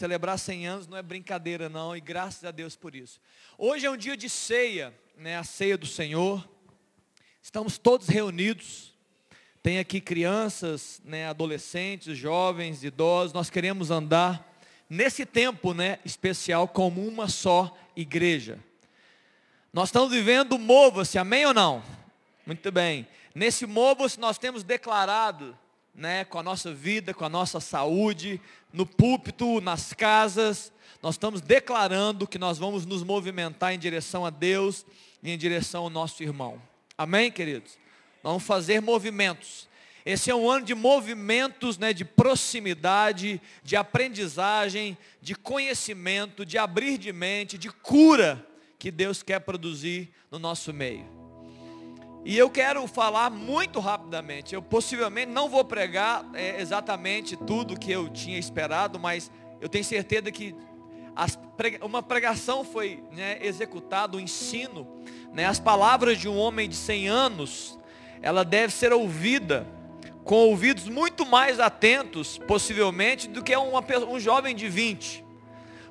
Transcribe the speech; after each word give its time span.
Celebrar 0.00 0.38
100 0.38 0.66
anos 0.66 0.86
não 0.86 0.96
é 0.96 1.02
brincadeira 1.02 1.68
não, 1.68 1.94
e 1.94 2.00
graças 2.00 2.42
a 2.42 2.50
Deus 2.50 2.74
por 2.74 2.94
isso. 2.94 3.20
Hoje 3.58 3.84
é 3.84 3.90
um 3.90 3.98
dia 3.98 4.16
de 4.16 4.30
ceia, 4.30 4.98
né, 5.14 5.36
a 5.36 5.44
ceia 5.44 5.76
do 5.76 5.84
Senhor. 5.84 6.48
Estamos 7.42 7.76
todos 7.76 8.08
reunidos. 8.08 8.94
Tem 9.62 9.78
aqui 9.78 10.00
crianças, 10.00 11.02
né, 11.04 11.28
adolescentes, 11.28 12.16
jovens, 12.16 12.82
idosos. 12.82 13.34
Nós 13.34 13.50
queremos 13.50 13.90
andar 13.90 14.50
nesse 14.88 15.26
tempo, 15.26 15.74
né, 15.74 15.98
especial 16.02 16.66
como 16.66 17.06
uma 17.06 17.28
só 17.28 17.76
igreja. 17.94 18.58
Nós 19.70 19.90
estamos 19.90 20.10
vivendo 20.10 20.58
mova-se, 20.58 21.18
amém 21.18 21.44
ou 21.44 21.52
não? 21.52 21.84
Muito 22.46 22.72
bem. 22.72 23.06
Nesse 23.34 23.66
mova-se 23.66 24.18
nós 24.18 24.38
temos 24.38 24.62
declarado, 24.62 25.54
né, 25.94 26.24
com 26.24 26.38
a 26.38 26.42
nossa 26.42 26.72
vida, 26.72 27.12
com 27.12 27.24
a 27.24 27.28
nossa 27.28 27.60
saúde, 27.60 28.40
no 28.72 28.86
púlpito, 28.86 29.60
nas 29.60 29.92
casas, 29.92 30.72
nós 31.02 31.14
estamos 31.14 31.40
declarando 31.40 32.26
que 32.26 32.38
nós 32.38 32.58
vamos 32.58 32.84
nos 32.84 33.02
movimentar 33.02 33.72
em 33.72 33.78
direção 33.78 34.26
a 34.26 34.30
Deus 34.30 34.84
e 35.22 35.30
em 35.30 35.38
direção 35.38 35.84
ao 35.84 35.90
nosso 35.90 36.22
irmão. 36.22 36.60
Amém, 36.96 37.30
queridos? 37.30 37.78
Vamos 38.22 38.42
fazer 38.42 38.80
movimentos. 38.82 39.68
Esse 40.04 40.30
é 40.30 40.34
um 40.34 40.50
ano 40.50 40.64
de 40.64 40.74
movimentos, 40.74 41.78
né, 41.78 41.92
de 41.92 42.04
proximidade, 42.04 43.40
de 43.62 43.76
aprendizagem, 43.76 44.96
de 45.20 45.34
conhecimento, 45.34 46.44
de 46.44 46.58
abrir 46.58 46.98
de 46.98 47.12
mente, 47.12 47.56
de 47.56 47.70
cura 47.70 48.46
que 48.78 48.90
Deus 48.90 49.22
quer 49.22 49.40
produzir 49.40 50.10
no 50.30 50.38
nosso 50.38 50.72
meio. 50.72 51.06
E 52.24 52.36
eu 52.36 52.50
quero 52.50 52.86
falar 52.86 53.30
muito 53.30 53.80
rapidamente. 54.10 54.54
Eu 54.54 54.60
possivelmente 54.60 55.30
não 55.30 55.48
vou 55.48 55.64
pregar 55.64 56.26
é, 56.34 56.60
exatamente 56.60 57.36
tudo 57.36 57.78
que 57.78 57.92
eu 57.92 58.08
tinha 58.08 58.38
esperado, 58.38 58.98
mas 58.98 59.30
eu 59.60 59.68
tenho 59.68 59.84
certeza 59.84 60.32
que 60.32 60.54
uma 61.80 62.02
pregação 62.02 62.64
foi 62.64 63.02
né, 63.12 63.38
executada, 63.40 64.16
um 64.16 64.20
ensino, 64.20 64.86
né, 65.32 65.46
as 65.46 65.60
palavras 65.60 66.18
de 66.18 66.28
um 66.28 66.36
homem 66.36 66.68
de 66.68 66.74
100 66.74 67.08
anos, 67.08 67.78
ela 68.20 68.44
deve 68.44 68.72
ser 68.72 68.92
ouvida 68.92 69.66
com 70.24 70.34
ouvidos 70.34 70.88
muito 70.88 71.24
mais 71.24 71.60
atentos, 71.60 72.38
possivelmente, 72.38 73.28
do 73.28 73.42
que 73.42 73.54
uma, 73.54 73.84
um 74.08 74.18
jovem 74.18 74.54
de 74.54 74.68
20. 74.68 75.24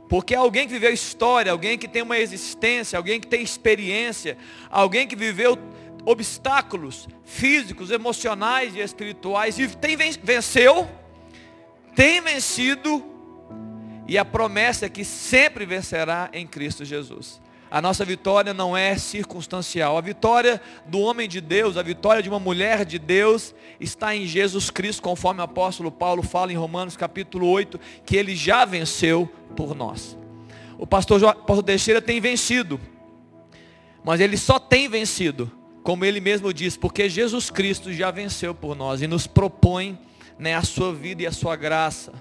Porque 0.10 0.34
alguém 0.34 0.68
que 0.68 0.74
viveu 0.74 0.92
história, 0.92 1.52
alguém 1.52 1.78
que 1.78 1.88
tem 1.88 2.02
uma 2.02 2.18
existência, 2.18 2.98
alguém 2.98 3.20
que 3.20 3.28
tem 3.28 3.44
experiência, 3.44 4.38
alguém 4.70 5.08
que 5.08 5.16
viveu 5.16 5.58
obstáculos 6.06 7.08
físicos, 7.24 7.92
emocionais 7.92 8.76
e 8.76 8.80
espirituais 8.80 9.60
e 9.60 9.68
tem 9.68 9.96
venceu, 9.96 10.90
tem 11.96 12.22
vencido 12.22 13.04
e 14.08 14.18
a 14.18 14.26
promessa 14.26 14.88
é 14.88 14.90
que 14.90 15.06
sempre 15.06 15.68
vencerá 15.68 16.30
em 16.34 16.48
Cristo 16.48 16.84
Jesus. 16.84 17.40
A 17.72 17.80
nossa 17.80 18.04
vitória 18.04 18.56
não 18.56 18.76
é 18.76 18.98
circunstancial. 18.98 19.96
A 19.96 20.02
vitória 20.02 20.60
do 20.88 21.00
homem 21.00 21.30
de 21.30 21.40
Deus, 21.40 21.78
a 21.78 21.84
vitória 21.84 22.24
de 22.24 22.28
uma 22.28 22.40
mulher 22.40 22.84
de 22.84 22.98
Deus, 22.98 23.54
está 23.80 24.16
em 24.16 24.26
Jesus 24.26 24.72
Cristo, 24.72 25.04
conforme 25.04 25.42
o 25.42 25.44
apóstolo 25.44 25.92
Paulo 25.92 26.24
fala 26.24 26.52
em 26.52 26.56
Romanos 26.56 26.98
capítulo 26.98 27.48
8, 27.48 27.80
que 28.04 28.18
ele 28.18 28.36
já 28.36 28.66
venceu 28.66 29.30
por 29.56 29.76
nós. 29.76 30.18
O 30.80 30.88
pastor, 30.88 31.22
pastor 31.36 31.64
Teixeira 31.64 32.02
tem 32.02 32.20
vencido, 32.20 32.82
mas 34.04 34.20
ele 34.20 34.38
só 34.38 34.58
tem 34.58 34.90
vencido, 34.90 35.52
como 35.90 36.06
ele 36.06 36.22
mesmo 36.22 36.54
diz, 36.54 36.78
porque 36.78 37.10
Jesus 37.10 37.50
Cristo 37.50 37.92
já 37.92 38.12
venceu 38.12 38.54
por 38.54 38.76
nós 38.76 39.02
e 39.02 39.08
nos 39.08 39.26
propõe 39.26 39.98
né, 40.38 40.54
a 40.54 40.62
sua 40.62 40.94
vida 40.94 41.24
e 41.24 41.26
a 41.26 41.32
sua 41.32 41.56
graça. 41.56 42.14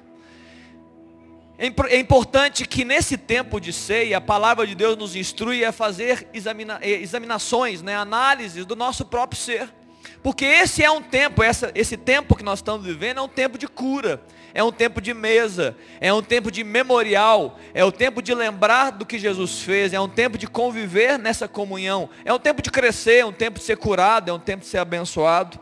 É, 1.59 1.67
é 1.95 1.99
importante 1.99 2.67
que 2.67 2.83
nesse 2.83 3.19
tempo 3.19 3.61
de 3.61 3.71
ceia, 3.71 4.17
a 4.17 4.21
palavra 4.23 4.67
de 4.67 4.75
Deus 4.75 4.97
nos 4.97 5.15
instrui 5.15 5.67
a 5.67 5.71
fazer 5.71 6.31
examina, 6.33 6.79
eh, 6.81 6.93
examinações, 7.03 7.83
né, 7.83 7.95
análises 7.95 8.65
do 8.65 8.75
nosso 8.75 9.05
próprio 9.05 9.39
ser. 9.39 9.69
Porque 10.23 10.47
esse 10.47 10.83
é 10.83 10.91
um 10.91 11.03
tempo, 11.03 11.43
essa, 11.43 11.71
esse 11.75 11.99
tempo 11.99 12.35
que 12.35 12.43
nós 12.43 12.61
estamos 12.61 12.87
vivendo 12.87 13.19
é 13.19 13.23
um 13.23 13.29
tempo 13.29 13.59
de 13.59 13.69
cura, 13.69 14.23
é 14.59 14.65
um 14.65 14.73
tempo 14.73 15.01
de 15.01 15.15
mesa, 15.15 15.77
é 16.01 16.13
um 16.13 16.21
tempo 16.21 16.51
de 16.51 16.65
memorial, 16.65 17.61
é 17.73 17.85
o 17.85 17.93
tempo 17.93 18.21
de 18.21 18.35
lembrar 18.35 18.91
do 18.91 19.07
que 19.07 19.17
Jesus 19.17 19.61
fez, 19.61 19.93
é 19.93 20.01
um 20.01 20.09
tempo 20.09 20.37
de 20.37 20.49
conviver 20.49 21.17
nessa 21.17 21.47
comunhão, 21.47 22.11
é 22.25 22.35
um 22.35 22.41
tempo 22.41 22.61
de 22.61 22.69
crescer, 22.69 23.19
é 23.19 23.25
um 23.25 23.33
tempo 23.33 23.61
de 23.61 23.65
ser 23.65 23.77
curado, 23.77 24.29
é 24.29 24.35
um 24.35 24.39
tempo 24.41 24.65
de 24.65 24.67
ser 24.69 24.79
abençoado. 24.79 25.61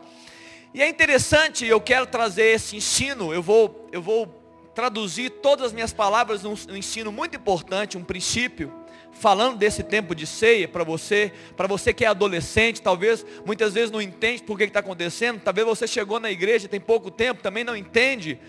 E 0.73 0.81
é 0.81 0.89
interessante, 0.89 1.63
eu 1.63 1.79
quero 1.79 2.07
trazer 2.07 2.45
esse 2.45 2.75
ensino, 2.75 3.31
eu 3.31 3.43
vou, 3.43 3.87
eu 3.91 4.01
vou 4.01 4.25
traduzir 4.73 5.29
todas 5.29 5.67
as 5.67 5.73
minhas 5.73 5.93
palavras 5.93 6.41
num 6.41 6.55
ensino 6.75 7.11
muito 7.11 7.35
importante, 7.35 7.99
um 7.99 8.03
princípio, 8.03 8.73
falando 9.11 9.59
desse 9.59 9.83
tempo 9.83 10.15
de 10.15 10.25
ceia 10.25 10.67
para 10.67 10.83
você, 10.83 11.31
para 11.55 11.67
você 11.67 11.93
que 11.93 12.03
é 12.03 12.07
adolescente, 12.07 12.81
talvez 12.81 13.23
muitas 13.45 13.75
vezes 13.75 13.91
não 13.91 14.01
entende 14.01 14.41
por 14.41 14.57
que 14.57 14.63
está 14.63 14.79
acontecendo, 14.79 15.39
talvez 15.39 15.67
você 15.67 15.87
chegou 15.87 16.19
na 16.19 16.31
igreja 16.31 16.67
tem 16.67 16.79
pouco 16.79 17.11
tempo, 17.11 17.43
também 17.43 17.63
não 17.63 17.75
entende. 17.75 18.39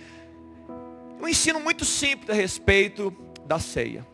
Um 1.21 1.29
ensino 1.29 1.61
muito 1.61 1.85
simples 1.85 2.31
a 2.31 2.35
respeito 2.35 3.15
da 3.45 3.59
ceia. 3.59 4.07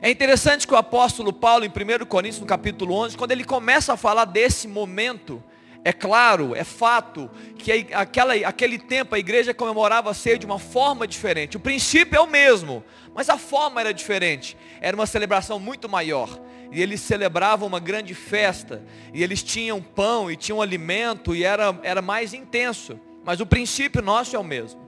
É 0.00 0.10
interessante 0.10 0.66
que 0.66 0.74
o 0.74 0.76
apóstolo 0.76 1.32
Paulo, 1.32 1.64
em 1.64 1.68
1 1.68 2.04
Coríntios, 2.06 2.40
no 2.40 2.46
capítulo 2.46 2.94
11, 2.94 3.16
quando 3.16 3.32
ele 3.32 3.44
começa 3.44 3.92
a 3.92 3.96
falar 3.96 4.24
desse 4.24 4.68
momento, 4.68 5.42
é 5.84 5.92
claro, 5.92 6.54
é 6.54 6.64
fato, 6.64 7.30
que 7.56 7.86
aquela, 7.92 8.34
aquele 8.34 8.76
tempo 8.78 9.14
a 9.14 9.18
igreja 9.18 9.54
comemorava 9.54 10.10
a 10.10 10.14
ceia 10.14 10.36
de 10.36 10.44
uma 10.44 10.58
forma 10.58 11.06
diferente. 11.06 11.56
O 11.56 11.60
princípio 11.60 12.16
é 12.16 12.20
o 12.20 12.26
mesmo, 12.26 12.84
mas 13.14 13.28
a 13.28 13.38
forma 13.38 13.80
era 13.80 13.94
diferente. 13.94 14.56
Era 14.80 14.96
uma 14.96 15.06
celebração 15.06 15.60
muito 15.60 15.88
maior. 15.88 16.40
E 16.72 16.82
eles 16.82 17.00
celebravam 17.00 17.68
uma 17.68 17.78
grande 17.78 18.14
festa. 18.14 18.84
E 19.14 19.22
eles 19.22 19.44
tinham 19.44 19.80
pão 19.80 20.28
e 20.28 20.36
tinham 20.36 20.60
alimento 20.60 21.36
e 21.36 21.44
era, 21.44 21.78
era 21.84 22.02
mais 22.02 22.34
intenso. 22.34 22.98
Mas 23.24 23.38
o 23.38 23.46
princípio 23.46 24.02
nosso 24.02 24.34
é 24.34 24.38
o 24.38 24.44
mesmo. 24.44 24.85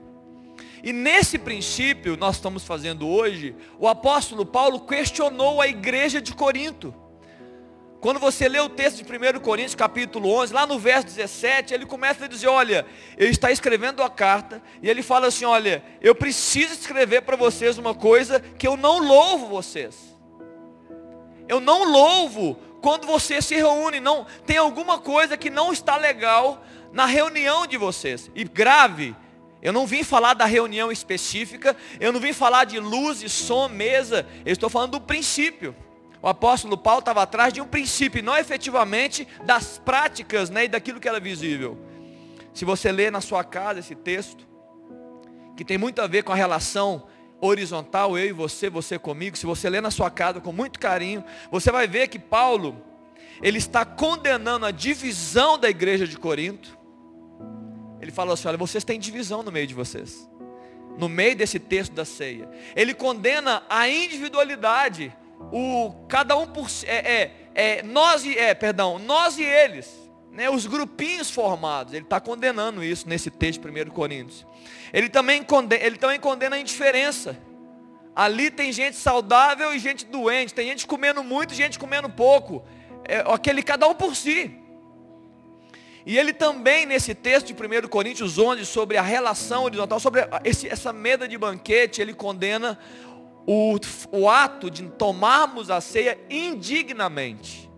E 0.83 0.93
nesse 0.93 1.37
princípio, 1.37 2.15
nós 2.17 2.35
estamos 2.35 2.63
fazendo 2.63 3.07
hoje, 3.07 3.55
o 3.77 3.87
apóstolo 3.87 4.45
Paulo 4.45 4.81
questionou 4.81 5.61
a 5.61 5.67
igreja 5.67 6.21
de 6.21 6.33
Corinto. 6.33 6.93
Quando 7.99 8.17
você 8.17 8.47
lê 8.47 8.59
o 8.59 8.69
texto 8.69 9.03
de 9.03 9.03
1 9.03 9.41
Coríntios 9.41 9.75
capítulo 9.75 10.29
11, 10.29 10.53
lá 10.53 10.65
no 10.65 10.79
verso 10.79 11.07
17, 11.07 11.73
ele 11.73 11.85
começa 11.85 12.23
a 12.23 12.27
dizer, 12.29 12.47
olha, 12.47 12.85
ele 13.17 13.31
está 13.31 13.51
escrevendo 13.51 14.01
a 14.01 14.09
carta, 14.09 14.63
e 14.81 14.89
ele 14.89 15.03
fala 15.03 15.27
assim, 15.27 15.43
olha, 15.43 15.83
eu 15.99 16.15
preciso 16.15 16.73
escrever 16.73 17.23
para 17.23 17.35
vocês 17.35 17.77
uma 17.77 17.93
coisa 17.93 18.39
que 18.39 18.65
eu 18.65 18.77
não 18.77 18.99
louvo 18.99 19.47
vocês. 19.47 20.17
Eu 21.49 21.59
não 21.59 21.83
louvo 21.91 22.57
quando 22.81 23.05
vocês 23.05 23.43
se 23.43 23.55
reúnem, 23.55 23.99
não, 23.99 24.25
tem 24.45 24.55
alguma 24.55 24.97
coisa 24.99 25.35
que 25.35 25.49
não 25.49 25.73
está 25.73 25.97
legal 25.97 26.63
na 26.93 27.05
reunião 27.05 27.67
de 27.67 27.75
vocês. 27.75 28.31
E 28.33 28.45
grave, 28.45 29.13
eu 29.61 29.73
não 29.73 29.85
vim 29.85 30.03
falar 30.03 30.33
da 30.33 30.45
reunião 30.45 30.91
específica, 30.91 31.75
eu 31.99 32.11
não 32.13 32.19
vim 32.19 32.33
falar 32.33 32.63
de 32.65 32.79
luz 32.79 33.21
e 33.21 33.29
som, 33.29 33.67
mesa, 33.67 34.25
eu 34.45 34.53
estou 34.53 34.69
falando 34.69 34.91
do 34.91 35.01
princípio. 35.01 35.75
O 36.21 36.27
apóstolo 36.27 36.77
Paulo 36.77 36.99
estava 36.99 37.21
atrás 37.23 37.53
de 37.53 37.61
um 37.61 37.67
princípio, 37.67 38.23
não 38.23 38.37
efetivamente 38.37 39.27
das 39.45 39.77
práticas 39.77 40.49
né, 40.49 40.65
e 40.65 40.67
daquilo 40.67 40.99
que 40.99 41.07
era 41.07 41.19
visível. 41.19 41.77
Se 42.53 42.65
você 42.65 42.91
ler 42.91 43.11
na 43.11 43.21
sua 43.21 43.43
casa 43.43 43.79
esse 43.79 43.95
texto, 43.95 44.47
que 45.55 45.65
tem 45.65 45.77
muito 45.77 46.01
a 46.01 46.07
ver 46.07 46.23
com 46.23 46.31
a 46.31 46.35
relação 46.35 47.07
horizontal, 47.41 48.17
eu 48.17 48.27
e 48.27 48.31
você, 48.31 48.69
você 48.69 48.97
comigo, 48.97 49.37
se 49.37 49.45
você 49.45 49.69
ler 49.69 49.81
na 49.81 49.91
sua 49.91 50.09
casa 50.09 50.41
com 50.41 50.51
muito 50.51 50.79
carinho, 50.79 51.23
você 51.51 51.71
vai 51.71 51.87
ver 51.87 52.07
que 52.07 52.19
Paulo, 52.19 52.81
ele 53.41 53.57
está 53.57 53.85
condenando 53.85 54.65
a 54.65 54.71
divisão 54.71 55.57
da 55.57 55.69
igreja 55.69 56.07
de 56.07 56.17
Corinto. 56.17 56.78
Ele 58.09 58.15
fala 58.15 58.33
assim, 58.33 58.47
olha, 58.47 58.57
vocês 58.57 58.83
têm 58.83 58.99
divisão 58.99 59.43
no 59.43 59.51
meio 59.51 59.67
de 59.67 59.75
vocês. 59.75 60.27
No 60.97 61.07
meio 61.07 61.35
desse 61.35 61.59
texto 61.59 61.93
da 61.93 62.03
ceia. 62.03 62.49
Ele 62.75 62.91
condena 62.91 63.61
a 63.69 63.87
individualidade 63.87 65.15
o 65.51 65.93
cada 66.07 66.35
um 66.35 66.47
por 66.47 66.67
é, 66.85 66.95
é, 66.95 67.31
é 67.53 67.83
nós 67.83 68.25
e 68.25 68.35
é, 68.35 68.55
perdão, 68.55 68.97
nós 68.97 69.37
e 69.37 69.43
eles, 69.43 69.87
né, 70.31 70.49
os 70.49 70.65
grupinhos 70.65 71.29
formados. 71.29 71.93
Ele 71.93 72.03
está 72.03 72.19
condenando 72.19 72.83
isso 72.83 73.07
nesse 73.07 73.29
texto 73.29 73.61
de 73.61 73.81
1 73.83 73.91
Coríntios. 73.91 74.43
Ele 74.91 75.07
também 75.07 75.43
condena, 75.43 75.83
ele 75.85 75.97
também 75.97 76.19
condena 76.19 76.55
a 76.55 76.59
indiferença. 76.59 77.37
Ali 78.15 78.49
tem 78.49 78.71
gente 78.71 78.97
saudável 78.97 79.71
e 79.71 79.77
gente 79.77 80.03
doente, 80.03 80.51
tem 80.51 80.67
gente 80.67 80.87
comendo 80.87 81.23
muito 81.23 81.53
e 81.53 81.55
gente 81.55 81.77
comendo 81.77 82.09
pouco. 82.09 82.65
É 83.07 83.19
aquele 83.31 83.61
cada 83.61 83.87
um 83.87 83.93
por 83.93 84.15
si. 84.15 84.59
E 86.05 86.17
ele 86.17 86.33
também, 86.33 86.85
nesse 86.85 87.13
texto 87.13 87.47
de 87.47 87.53
1 87.53 87.87
Coríntios 87.87 88.37
11, 88.37 88.65
sobre 88.65 88.97
a 88.97 89.01
relação 89.01 89.63
horizontal, 89.63 89.99
sobre 89.99 90.21
esse, 90.43 90.67
essa 90.67 90.93
mesa 90.93 91.27
de 91.27 91.37
banquete, 91.37 92.01
ele 92.01 92.13
condena 92.13 92.79
o, 93.45 93.75
o 94.11 94.29
ato 94.29 94.69
de 94.69 94.83
tomarmos 94.89 95.69
a 95.69 95.81
ceia 95.81 96.17
indignamente. 96.29 97.69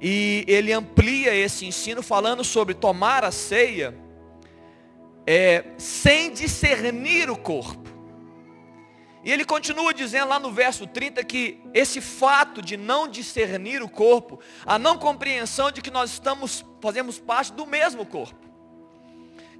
E 0.00 0.44
ele 0.46 0.72
amplia 0.72 1.34
esse 1.34 1.64
ensino 1.64 2.02
falando 2.02 2.44
sobre 2.44 2.74
tomar 2.74 3.24
a 3.24 3.30
ceia 3.30 3.94
é, 5.26 5.64
sem 5.78 6.32
discernir 6.32 7.30
o 7.30 7.36
corpo. 7.36 7.83
E 9.24 9.32
ele 9.32 9.44
continua 9.44 9.94
dizendo 9.94 10.28
lá 10.28 10.38
no 10.38 10.52
verso 10.52 10.86
30 10.86 11.24
que 11.24 11.58
esse 11.72 12.00
fato 12.00 12.60
de 12.60 12.76
não 12.76 13.08
discernir 13.08 13.82
o 13.82 13.88
corpo, 13.88 14.38
a 14.66 14.78
não 14.78 14.98
compreensão 14.98 15.70
de 15.70 15.80
que 15.80 15.90
nós 15.90 16.10
estamos, 16.12 16.62
fazemos 16.80 17.18
parte 17.18 17.52
do 17.52 17.64
mesmo 17.64 18.04
corpo. 18.04 18.44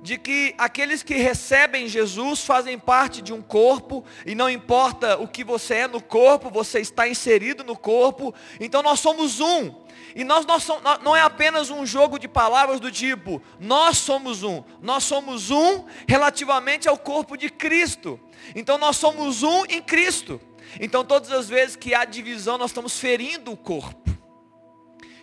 De 0.03 0.19
que 0.19 0.55
aqueles 0.59 1.03
que 1.03 1.15
recebem 1.15 1.89
Jesus 1.89 2.45
fazem 2.45 2.79
parte 2.79 3.23
de 3.23 3.33
um 3.33 3.41
corpo, 3.41 4.05
e 4.27 4.35
não 4.35 4.51
importa 4.51 5.17
o 5.17 5.27
que 5.27 5.43
você 5.43 5.77
é 5.77 5.89
no 5.89 6.03
corpo, 6.03 6.51
você 6.51 6.81
está 6.81 7.09
inserido 7.09 7.65
no 7.65 7.75
corpo, 7.75 8.35
então 8.61 8.83
nós 8.83 9.01
somos 9.01 9.41
um. 9.41 9.84
E 10.15 10.23
nós, 10.23 10.47
nós 10.47 10.63
somos, 10.63 10.83
não 11.03 11.17
é 11.17 11.21
apenas 11.21 11.71
um 11.71 11.85
jogo 11.85 12.19
de 12.19 12.29
palavras 12.29 12.79
do 12.79 12.91
tipo, 12.91 13.43
nós 13.59 13.99
somos 13.99 14.45
um, 14.45 14.63
nós 14.81 15.03
somos 15.03 15.51
um 15.51 15.85
relativamente 16.07 16.89
ao 16.89 16.97
corpo 16.97 17.37
de 17.37 17.51
Cristo. 17.51 18.21
Então 18.55 18.79
nós 18.79 18.97
somos 18.97 19.43
um 19.43 19.65
em 19.67 19.83
Cristo. 19.83 20.41
Então 20.81 21.05
todas 21.05 21.33
as 21.33 21.49
vezes 21.49 21.75
que 21.75 21.95
há 21.95 22.05
divisão, 22.05 22.57
nós 22.57 22.71
estamos 22.71 22.99
ferindo 22.99 23.51
o 23.51 23.57
corpo. 23.57 24.15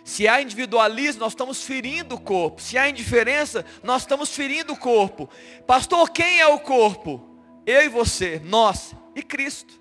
Se 0.04 0.26
há 0.26 0.42
individualismo, 0.42 1.20
nós 1.20 1.32
estamos 1.32 1.62
ferindo 1.62 2.16
o 2.16 2.20
corpo. 2.20 2.60
Se 2.60 2.76
há 2.76 2.88
indiferença, 2.88 3.64
nós 3.82 4.02
estamos 4.02 4.34
ferindo 4.34 4.72
o 4.72 4.78
corpo. 4.78 5.28
Pastor, 5.66 6.10
quem 6.10 6.40
é 6.40 6.46
o 6.46 6.58
corpo? 6.58 7.24
Eu 7.64 7.82
e 7.82 7.88
você, 7.88 8.40
nós 8.44 8.94
e 9.14 9.22
Cristo. 9.22 9.80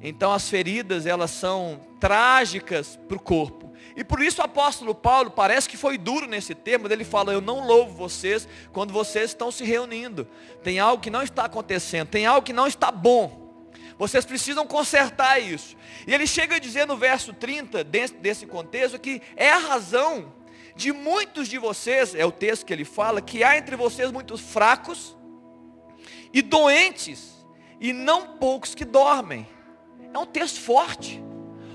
Então 0.00 0.32
as 0.32 0.48
feridas, 0.48 1.04
elas 1.04 1.32
são 1.32 1.80
trágicas 1.98 2.98
para 3.08 3.16
o 3.16 3.20
corpo. 3.20 3.67
E 3.98 4.04
por 4.04 4.22
isso 4.22 4.40
o 4.40 4.44
apóstolo 4.44 4.94
Paulo 4.94 5.28
parece 5.28 5.68
que 5.68 5.76
foi 5.76 5.98
duro 5.98 6.28
nesse 6.28 6.54
termo, 6.54 6.86
ele 6.86 7.02
fala, 7.02 7.32
eu 7.32 7.40
não 7.40 7.66
louvo 7.66 7.96
vocês 7.96 8.46
quando 8.72 8.92
vocês 8.92 9.30
estão 9.30 9.50
se 9.50 9.64
reunindo. 9.64 10.24
Tem 10.62 10.78
algo 10.78 11.02
que 11.02 11.10
não 11.10 11.20
está 11.20 11.46
acontecendo, 11.46 12.06
tem 12.06 12.24
algo 12.24 12.46
que 12.46 12.52
não 12.52 12.68
está 12.68 12.92
bom. 12.92 13.60
Vocês 13.98 14.24
precisam 14.24 14.64
consertar 14.64 15.40
isso. 15.40 15.76
E 16.06 16.14
ele 16.14 16.28
chega 16.28 16.54
a 16.54 16.58
dizer 16.60 16.86
no 16.86 16.96
verso 16.96 17.32
30, 17.32 17.82
desse, 17.82 18.14
desse 18.14 18.46
contexto, 18.46 19.00
que 19.00 19.20
é 19.34 19.50
a 19.50 19.58
razão 19.58 20.32
de 20.76 20.92
muitos 20.92 21.48
de 21.48 21.58
vocês, 21.58 22.14
é 22.14 22.24
o 22.24 22.30
texto 22.30 22.64
que 22.64 22.72
ele 22.72 22.84
fala, 22.84 23.20
que 23.20 23.42
há 23.42 23.58
entre 23.58 23.74
vocês 23.74 24.12
muitos 24.12 24.40
fracos 24.40 25.16
e 26.32 26.40
doentes, 26.40 27.44
e 27.80 27.92
não 27.92 28.36
poucos 28.36 28.76
que 28.76 28.84
dormem. 28.84 29.44
É 30.14 30.16
um 30.16 30.26
texto 30.26 30.60
forte. 30.60 31.20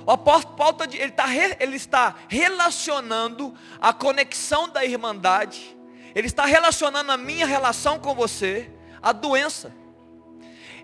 O 0.05 0.11
apóstolo 0.11 0.55
Paulo 0.55 0.73
tá 0.73 0.85
ele 0.85 1.03
está, 1.03 1.25
ele 1.59 1.75
está 1.75 2.15
relacionando 2.27 3.53
a 3.79 3.93
conexão 3.93 4.67
da 4.67 4.83
irmandade, 4.83 5.77
ele 6.13 6.27
está 6.27 6.45
relacionando 6.45 7.11
a 7.11 7.17
minha 7.17 7.45
relação 7.45 7.99
com 7.99 8.13
você, 8.13 8.69
a 9.01 9.11
doença. 9.11 9.73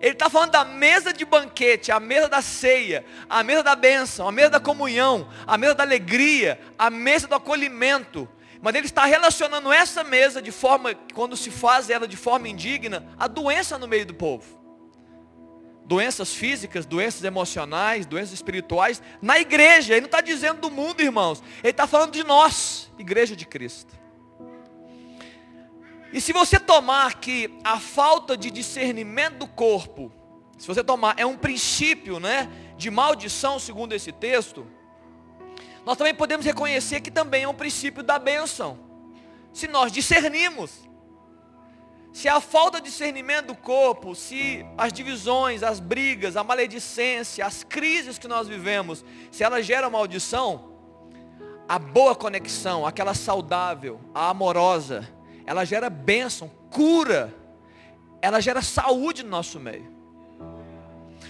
Ele 0.01 0.13
está 0.13 0.29
falando 0.29 0.51
da 0.51 0.63
mesa 0.63 1.11
de 1.11 1.25
banquete, 1.25 1.91
a 1.91 1.99
mesa 1.99 2.29
da 2.29 2.41
ceia, 2.41 3.05
a 3.29 3.43
mesa 3.43 3.61
da 3.61 3.75
bênção, 3.75 4.27
a 4.27 4.31
mesa 4.31 4.51
da 4.51 4.59
comunhão, 4.59 5.27
a 5.45 5.57
mesa 5.57 5.75
da 5.75 5.83
alegria, 5.83 6.59
a 6.77 6.89
mesa 6.89 7.27
do 7.27 7.35
acolhimento. 7.35 8.27
Mas 8.61 8.75
ele 8.75 8.85
está 8.85 9.03
relacionando 9.03 9.71
essa 9.73 10.01
mesa 10.03 10.41
de 10.41 10.51
forma, 10.51 10.95
quando 11.13 11.35
se 11.35 11.51
faz 11.51 11.89
ela 11.89 12.07
de 12.07 12.15
forma 12.15 12.47
indigna, 12.47 13.05
a 13.17 13.27
doença 13.27 13.77
no 13.77 13.87
meio 13.87 14.05
do 14.05 14.13
povo 14.13 14.58
doenças 15.89 16.31
físicas, 16.31 16.85
doenças 16.85 17.23
emocionais, 17.23 18.05
doenças 18.05 18.33
espirituais, 18.33 19.01
na 19.19 19.39
igreja. 19.39 19.93
Ele 19.93 20.01
não 20.01 20.05
está 20.05 20.21
dizendo 20.21 20.61
do 20.61 20.69
mundo, 20.69 21.01
irmãos. 21.01 21.41
Ele 21.63 21.71
está 21.71 21.87
falando 21.87 22.11
de 22.11 22.23
nós, 22.23 22.91
igreja 22.99 23.35
de 23.35 23.43
Cristo. 23.43 23.97
E 26.13 26.21
se 26.21 26.31
você 26.31 26.59
tomar 26.59 27.15
que 27.15 27.57
a 27.63 27.79
falta 27.79 28.37
de 28.37 28.51
discernimento 28.51 29.39
do 29.39 29.47
corpo, 29.47 30.11
se 30.59 30.67
você 30.67 30.83
tomar, 30.83 31.15
é 31.17 31.25
um 31.25 31.35
princípio 31.35 32.19
né, 32.19 32.47
de 32.77 32.91
maldição, 32.91 33.57
segundo 33.57 33.93
esse 33.93 34.11
texto, 34.11 34.67
nós 35.83 35.97
também 35.97 36.13
podemos 36.13 36.45
reconhecer 36.45 37.01
que 37.01 37.09
também 37.09 37.45
é 37.45 37.47
um 37.47 37.53
princípio 37.55 38.03
da 38.03 38.19
bênção. 38.19 38.77
Se 39.51 39.67
nós 39.67 39.91
discernimos 39.91 40.87
se 42.11 42.27
a 42.27 42.41
falta 42.41 42.81
de 42.81 42.89
discernimento 42.89 43.47
do 43.47 43.55
corpo, 43.55 44.15
se 44.15 44.65
as 44.77 44.91
divisões, 44.91 45.61
as 45.61 45.79
brigas, 45.79 46.35
a 46.35 46.43
maledicência, 46.43 47.45
as 47.45 47.63
crises 47.63 48.17
que 48.17 48.27
nós 48.27 48.47
vivemos, 48.47 49.05
se 49.31 49.43
elas 49.43 49.65
geram 49.65 49.91
maldição, 49.91 50.73
a 51.67 51.77
boa 51.77 52.15
conexão, 52.15 52.85
aquela 52.85 53.13
saudável, 53.13 54.01
a 54.13 54.29
amorosa, 54.29 55.07
ela 55.45 55.63
gera 55.65 55.89
bênção, 55.89 56.49
cura, 56.71 57.33
ela 58.21 58.41
gera 58.41 58.61
saúde 58.61 59.23
no 59.23 59.29
nosso 59.29 59.59
meio. 59.59 59.87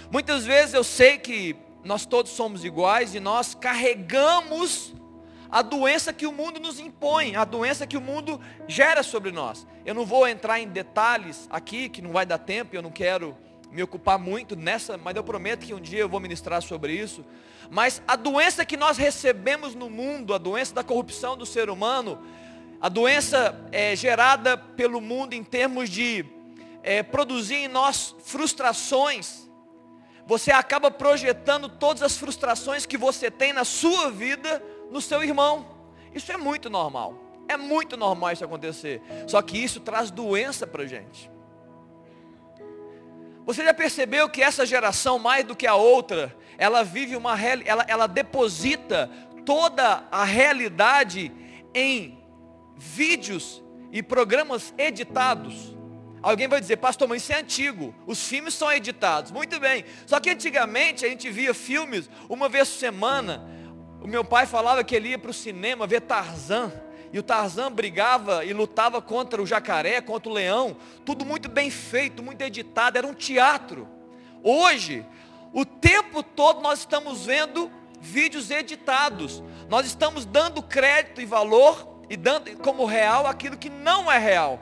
Muitas 0.09 0.45
vezes 0.45 0.73
eu 0.73 0.83
sei 0.83 1.17
que 1.17 1.55
nós 1.83 2.05
todos 2.05 2.31
somos 2.31 2.63
iguais 2.63 3.13
e 3.13 3.19
nós 3.19 3.53
carregamos 3.53 4.93
a 5.51 5.61
doença 5.61 6.13
que 6.13 6.27
o 6.27 6.31
mundo 6.31 6.59
nos 6.59 6.79
impõe, 6.79 7.35
a 7.35 7.43
doença 7.43 7.87
que 7.87 7.97
o 7.97 8.01
mundo 8.01 8.39
gera 8.67 9.01
sobre 9.01 9.31
nós. 9.31 9.65
Eu 9.85 9.95
não 9.95 10.05
vou 10.05 10.27
entrar 10.27 10.59
em 10.59 10.67
detalhes 10.67 11.47
aqui, 11.49 11.89
que 11.89 12.01
não 12.01 12.11
vai 12.11 12.25
dar 12.25 12.37
tempo, 12.37 12.75
eu 12.75 12.81
não 12.81 12.91
quero 12.91 13.35
me 13.71 13.81
ocupar 13.83 14.19
muito 14.19 14.55
nessa, 14.55 14.97
mas 14.97 15.15
eu 15.15 15.23
prometo 15.23 15.65
que 15.65 15.73
um 15.73 15.79
dia 15.79 15.99
eu 15.99 16.09
vou 16.09 16.19
ministrar 16.19 16.61
sobre 16.61 16.93
isso. 16.93 17.25
Mas 17.69 18.01
a 18.07 18.15
doença 18.15 18.65
que 18.65 18.77
nós 18.77 18.97
recebemos 18.97 19.75
no 19.75 19.89
mundo, 19.89 20.33
a 20.33 20.37
doença 20.37 20.73
da 20.73 20.83
corrupção 20.83 21.37
do 21.37 21.45
ser 21.45 21.69
humano, 21.69 22.19
a 22.81 22.89
doença 22.89 23.59
é, 23.71 23.95
gerada 23.95 24.57
pelo 24.57 25.01
mundo 25.01 25.33
em 25.33 25.43
termos 25.43 25.89
de 25.89 26.25
é, 26.81 27.03
produzir 27.03 27.55
em 27.55 27.67
nós 27.67 28.15
frustrações, 28.23 29.49
você 30.25 30.51
acaba 30.51 30.91
projetando 30.91 31.67
todas 31.67 32.03
as 32.03 32.17
frustrações 32.17 32.85
que 32.85 32.97
você 32.97 33.31
tem 33.31 33.51
na 33.51 33.65
sua 33.65 34.11
vida 34.11 34.61
no 34.89 35.01
seu 35.01 35.23
irmão. 35.23 35.65
Isso 36.13 36.31
é 36.31 36.37
muito 36.37 36.69
normal. 36.69 37.13
É 37.47 37.57
muito 37.57 37.97
normal 37.97 38.31
isso 38.31 38.45
acontecer. 38.45 39.01
Só 39.27 39.41
que 39.41 39.57
isso 39.57 39.79
traz 39.79 40.11
doença 40.11 40.67
para 40.67 40.83
a 40.83 40.87
gente. 40.87 41.31
Você 43.45 43.63
já 43.63 43.73
percebeu 43.73 44.29
que 44.29 44.43
essa 44.43 44.65
geração, 44.65 45.17
mais 45.17 45.43
do 45.43 45.55
que 45.55 45.65
a 45.65 45.73
outra, 45.73 46.35
ela 46.57 46.83
vive 46.83 47.15
uma 47.15 47.35
ela, 47.41 47.83
ela 47.87 48.07
deposita 48.07 49.09
toda 49.43 50.03
a 50.11 50.23
realidade 50.23 51.31
em 51.73 52.19
vídeos 52.77 53.63
e 53.91 54.03
programas 54.03 54.71
editados. 54.77 55.75
Alguém 56.21 56.47
vai 56.47 56.59
dizer, 56.59 56.77
pastor, 56.77 57.07
mas 57.07 57.23
isso 57.23 57.33
é 57.33 57.39
antigo. 57.39 57.95
Os 58.05 58.27
filmes 58.27 58.53
são 58.53 58.71
editados. 58.71 59.31
Muito 59.31 59.59
bem. 59.59 59.85
Só 60.05 60.19
que 60.19 60.29
antigamente 60.29 61.05
a 61.05 61.09
gente 61.09 61.29
via 61.31 61.53
filmes 61.53 62.09
uma 62.27 62.47
vez 62.47 62.69
por 62.69 62.77
semana 62.77 63.58
o 64.01 64.07
meu 64.07 64.23
pai 64.23 64.45
falava 64.45 64.83
que 64.83 64.95
ele 64.95 65.09
ia 65.09 65.19
para 65.19 65.31
o 65.31 65.33
cinema 65.33 65.85
ver 65.85 66.01
Tarzan. 66.01 66.71
E 67.11 67.19
o 67.19 67.23
Tarzan 67.23 67.71
brigava 67.71 68.45
e 68.45 68.53
lutava 68.53 69.01
contra 69.01 69.41
o 69.41 69.45
jacaré, 69.45 69.99
contra 69.99 70.29
o 70.29 70.33
leão. 70.33 70.77
Tudo 71.03 71.25
muito 71.25 71.49
bem 71.49 71.69
feito, 71.69 72.23
muito 72.23 72.41
editado. 72.41 72.97
Era 72.97 73.07
um 73.07 73.13
teatro. 73.13 73.87
Hoje, 74.43 75.05
o 75.51 75.65
tempo 75.65 76.21
todo 76.23 76.61
nós 76.61 76.79
estamos 76.79 77.25
vendo 77.25 77.69
vídeos 77.99 78.51
editados. 78.51 79.43
Nós 79.67 79.85
estamos 79.85 80.23
dando 80.23 80.61
crédito 80.61 81.19
e 81.19 81.25
valor 81.25 81.99
e 82.09 82.15
dando 82.15 82.55
como 82.57 82.85
real 82.85 83.27
aquilo 83.27 83.57
que 83.57 83.69
não 83.69 84.09
é 84.09 84.17
real. 84.17 84.61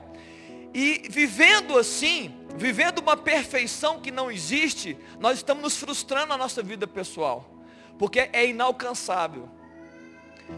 E 0.74 1.06
vivendo 1.08 1.78
assim, 1.78 2.34
vivendo 2.56 2.98
uma 2.98 3.16
perfeição 3.16 4.00
que 4.00 4.10
não 4.10 4.30
existe, 4.30 4.96
nós 5.20 5.36
estamos 5.38 5.62
nos 5.62 5.76
frustrando 5.76 6.28
na 6.28 6.36
nossa 6.38 6.62
vida 6.62 6.86
pessoal 6.86 7.57
porque 7.98 8.30
é 8.32 8.46
inalcançável. 8.46 9.48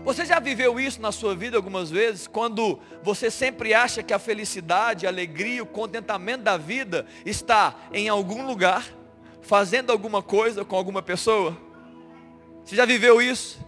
Você 0.04 0.24
já 0.24 0.38
viveu 0.38 0.78
isso 0.78 1.00
na 1.00 1.10
sua 1.10 1.34
vida 1.34 1.56
algumas 1.56 1.90
vezes, 1.90 2.26
quando 2.26 2.78
você 3.02 3.30
sempre 3.30 3.74
acha 3.74 4.02
que 4.02 4.14
a 4.14 4.18
felicidade, 4.18 5.06
a 5.06 5.10
alegria, 5.10 5.62
o 5.62 5.66
contentamento 5.66 6.42
da 6.42 6.56
vida 6.56 7.06
está 7.26 7.74
em 7.92 8.08
algum 8.08 8.46
lugar, 8.46 8.84
fazendo 9.42 9.90
alguma 9.90 10.22
coisa 10.22 10.64
com 10.64 10.76
alguma 10.76 11.02
pessoa? 11.02 11.56
Você 12.64 12.76
já 12.76 12.84
viveu 12.84 13.20
isso? 13.20 13.58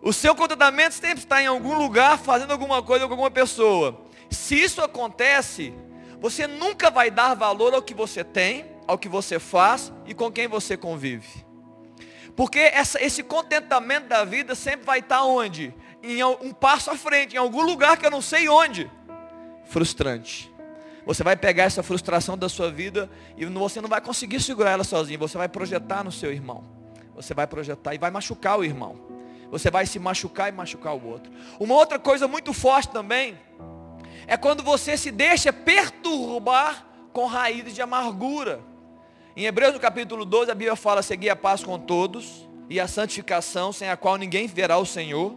O 0.00 0.12
seu 0.12 0.34
contentamento 0.34 0.92
sempre 0.92 1.18
está 1.18 1.42
em 1.42 1.46
algum 1.46 1.76
lugar, 1.76 2.18
fazendo 2.18 2.52
alguma 2.52 2.80
coisa 2.82 3.06
com 3.06 3.12
alguma 3.12 3.30
pessoa. 3.30 4.00
Se 4.30 4.54
isso 4.54 4.80
acontece, 4.80 5.74
você 6.20 6.46
nunca 6.46 6.88
vai 6.88 7.10
dar 7.10 7.34
valor 7.34 7.74
ao 7.74 7.82
que 7.82 7.94
você 7.94 8.22
tem, 8.22 8.64
ao 8.86 8.96
que 8.96 9.08
você 9.08 9.40
faz 9.40 9.92
e 10.06 10.14
com 10.14 10.30
quem 10.30 10.46
você 10.46 10.76
convive. 10.76 11.47
Porque 12.38 12.60
essa, 12.60 13.02
esse 13.04 13.20
contentamento 13.24 14.06
da 14.06 14.24
vida 14.24 14.54
sempre 14.54 14.86
vai 14.86 15.00
estar 15.00 15.24
onde? 15.24 15.74
Em 16.00 16.22
um 16.22 16.52
passo 16.52 16.88
à 16.88 16.96
frente, 16.96 17.34
em 17.34 17.36
algum 17.36 17.62
lugar 17.62 17.96
que 17.96 18.06
eu 18.06 18.12
não 18.12 18.22
sei 18.22 18.48
onde. 18.48 18.88
Frustrante. 19.64 20.48
Você 21.04 21.24
vai 21.24 21.34
pegar 21.34 21.64
essa 21.64 21.82
frustração 21.82 22.38
da 22.38 22.48
sua 22.48 22.70
vida 22.70 23.10
e 23.36 23.44
você 23.44 23.80
não 23.80 23.88
vai 23.88 24.00
conseguir 24.00 24.40
segurar 24.40 24.70
ela 24.70 24.84
sozinho. 24.84 25.18
Você 25.18 25.36
vai 25.36 25.48
projetar 25.48 26.04
no 26.04 26.12
seu 26.12 26.32
irmão. 26.32 26.62
Você 27.16 27.34
vai 27.34 27.44
projetar 27.44 27.96
e 27.96 27.98
vai 27.98 28.12
machucar 28.12 28.56
o 28.56 28.64
irmão. 28.64 29.00
Você 29.50 29.68
vai 29.68 29.84
se 29.84 29.98
machucar 29.98 30.48
e 30.48 30.52
machucar 30.52 30.94
o 30.94 31.08
outro. 31.08 31.32
Uma 31.58 31.74
outra 31.74 31.98
coisa 31.98 32.28
muito 32.28 32.52
forte 32.52 32.90
também 32.90 33.36
é 34.28 34.36
quando 34.36 34.62
você 34.62 34.96
se 34.96 35.10
deixa 35.10 35.52
perturbar 35.52 36.86
com 37.12 37.26
raízes 37.26 37.74
de 37.74 37.82
amargura. 37.82 38.60
Em 39.38 39.44
Hebreus 39.44 39.72
no 39.72 39.78
capítulo 39.78 40.24
12, 40.24 40.50
a 40.50 40.54
Bíblia 40.54 40.74
fala: 40.74 41.00
seguir 41.00 41.30
a 41.30 41.36
paz 41.36 41.62
com 41.62 41.78
todos 41.78 42.48
e 42.68 42.80
a 42.80 42.88
santificação, 42.88 43.72
sem 43.72 43.88
a 43.88 43.96
qual 43.96 44.16
ninguém 44.16 44.48
verá 44.48 44.76
o 44.78 44.84
Senhor. 44.84 45.32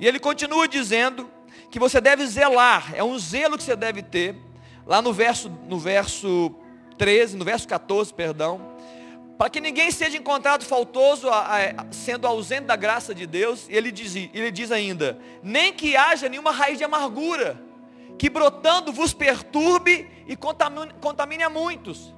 E 0.00 0.08
ele 0.08 0.18
continua 0.18 0.66
dizendo 0.66 1.30
que 1.70 1.78
você 1.78 2.00
deve 2.00 2.26
zelar, 2.26 2.92
é 2.96 3.04
um 3.04 3.16
zelo 3.16 3.56
que 3.56 3.62
você 3.62 3.76
deve 3.76 4.02
ter, 4.02 4.34
lá 4.84 5.00
no 5.00 5.12
verso, 5.12 5.48
no 5.68 5.78
verso 5.78 6.52
13, 6.98 7.36
no 7.36 7.44
verso 7.44 7.68
14, 7.68 8.12
perdão, 8.12 8.60
para 9.38 9.48
que 9.48 9.60
ninguém 9.60 9.92
seja 9.92 10.16
encontrado 10.16 10.64
faltoso, 10.64 11.28
sendo 11.92 12.26
ausente 12.26 12.62
da 12.62 12.74
graça 12.74 13.14
de 13.14 13.24
Deus, 13.24 13.66
ele 13.68 13.92
diz, 13.92 14.16
ele 14.16 14.50
diz 14.50 14.72
ainda, 14.72 15.16
nem 15.44 15.72
que 15.72 15.96
haja 15.96 16.28
nenhuma 16.28 16.50
raiz 16.50 16.76
de 16.76 16.82
amargura, 16.82 17.62
que 18.18 18.28
brotando 18.28 18.92
vos 18.92 19.14
perturbe 19.14 20.10
e 20.26 20.34
contamine, 20.34 20.92
contamine 21.00 21.44
a 21.44 21.48
muitos. 21.48 22.17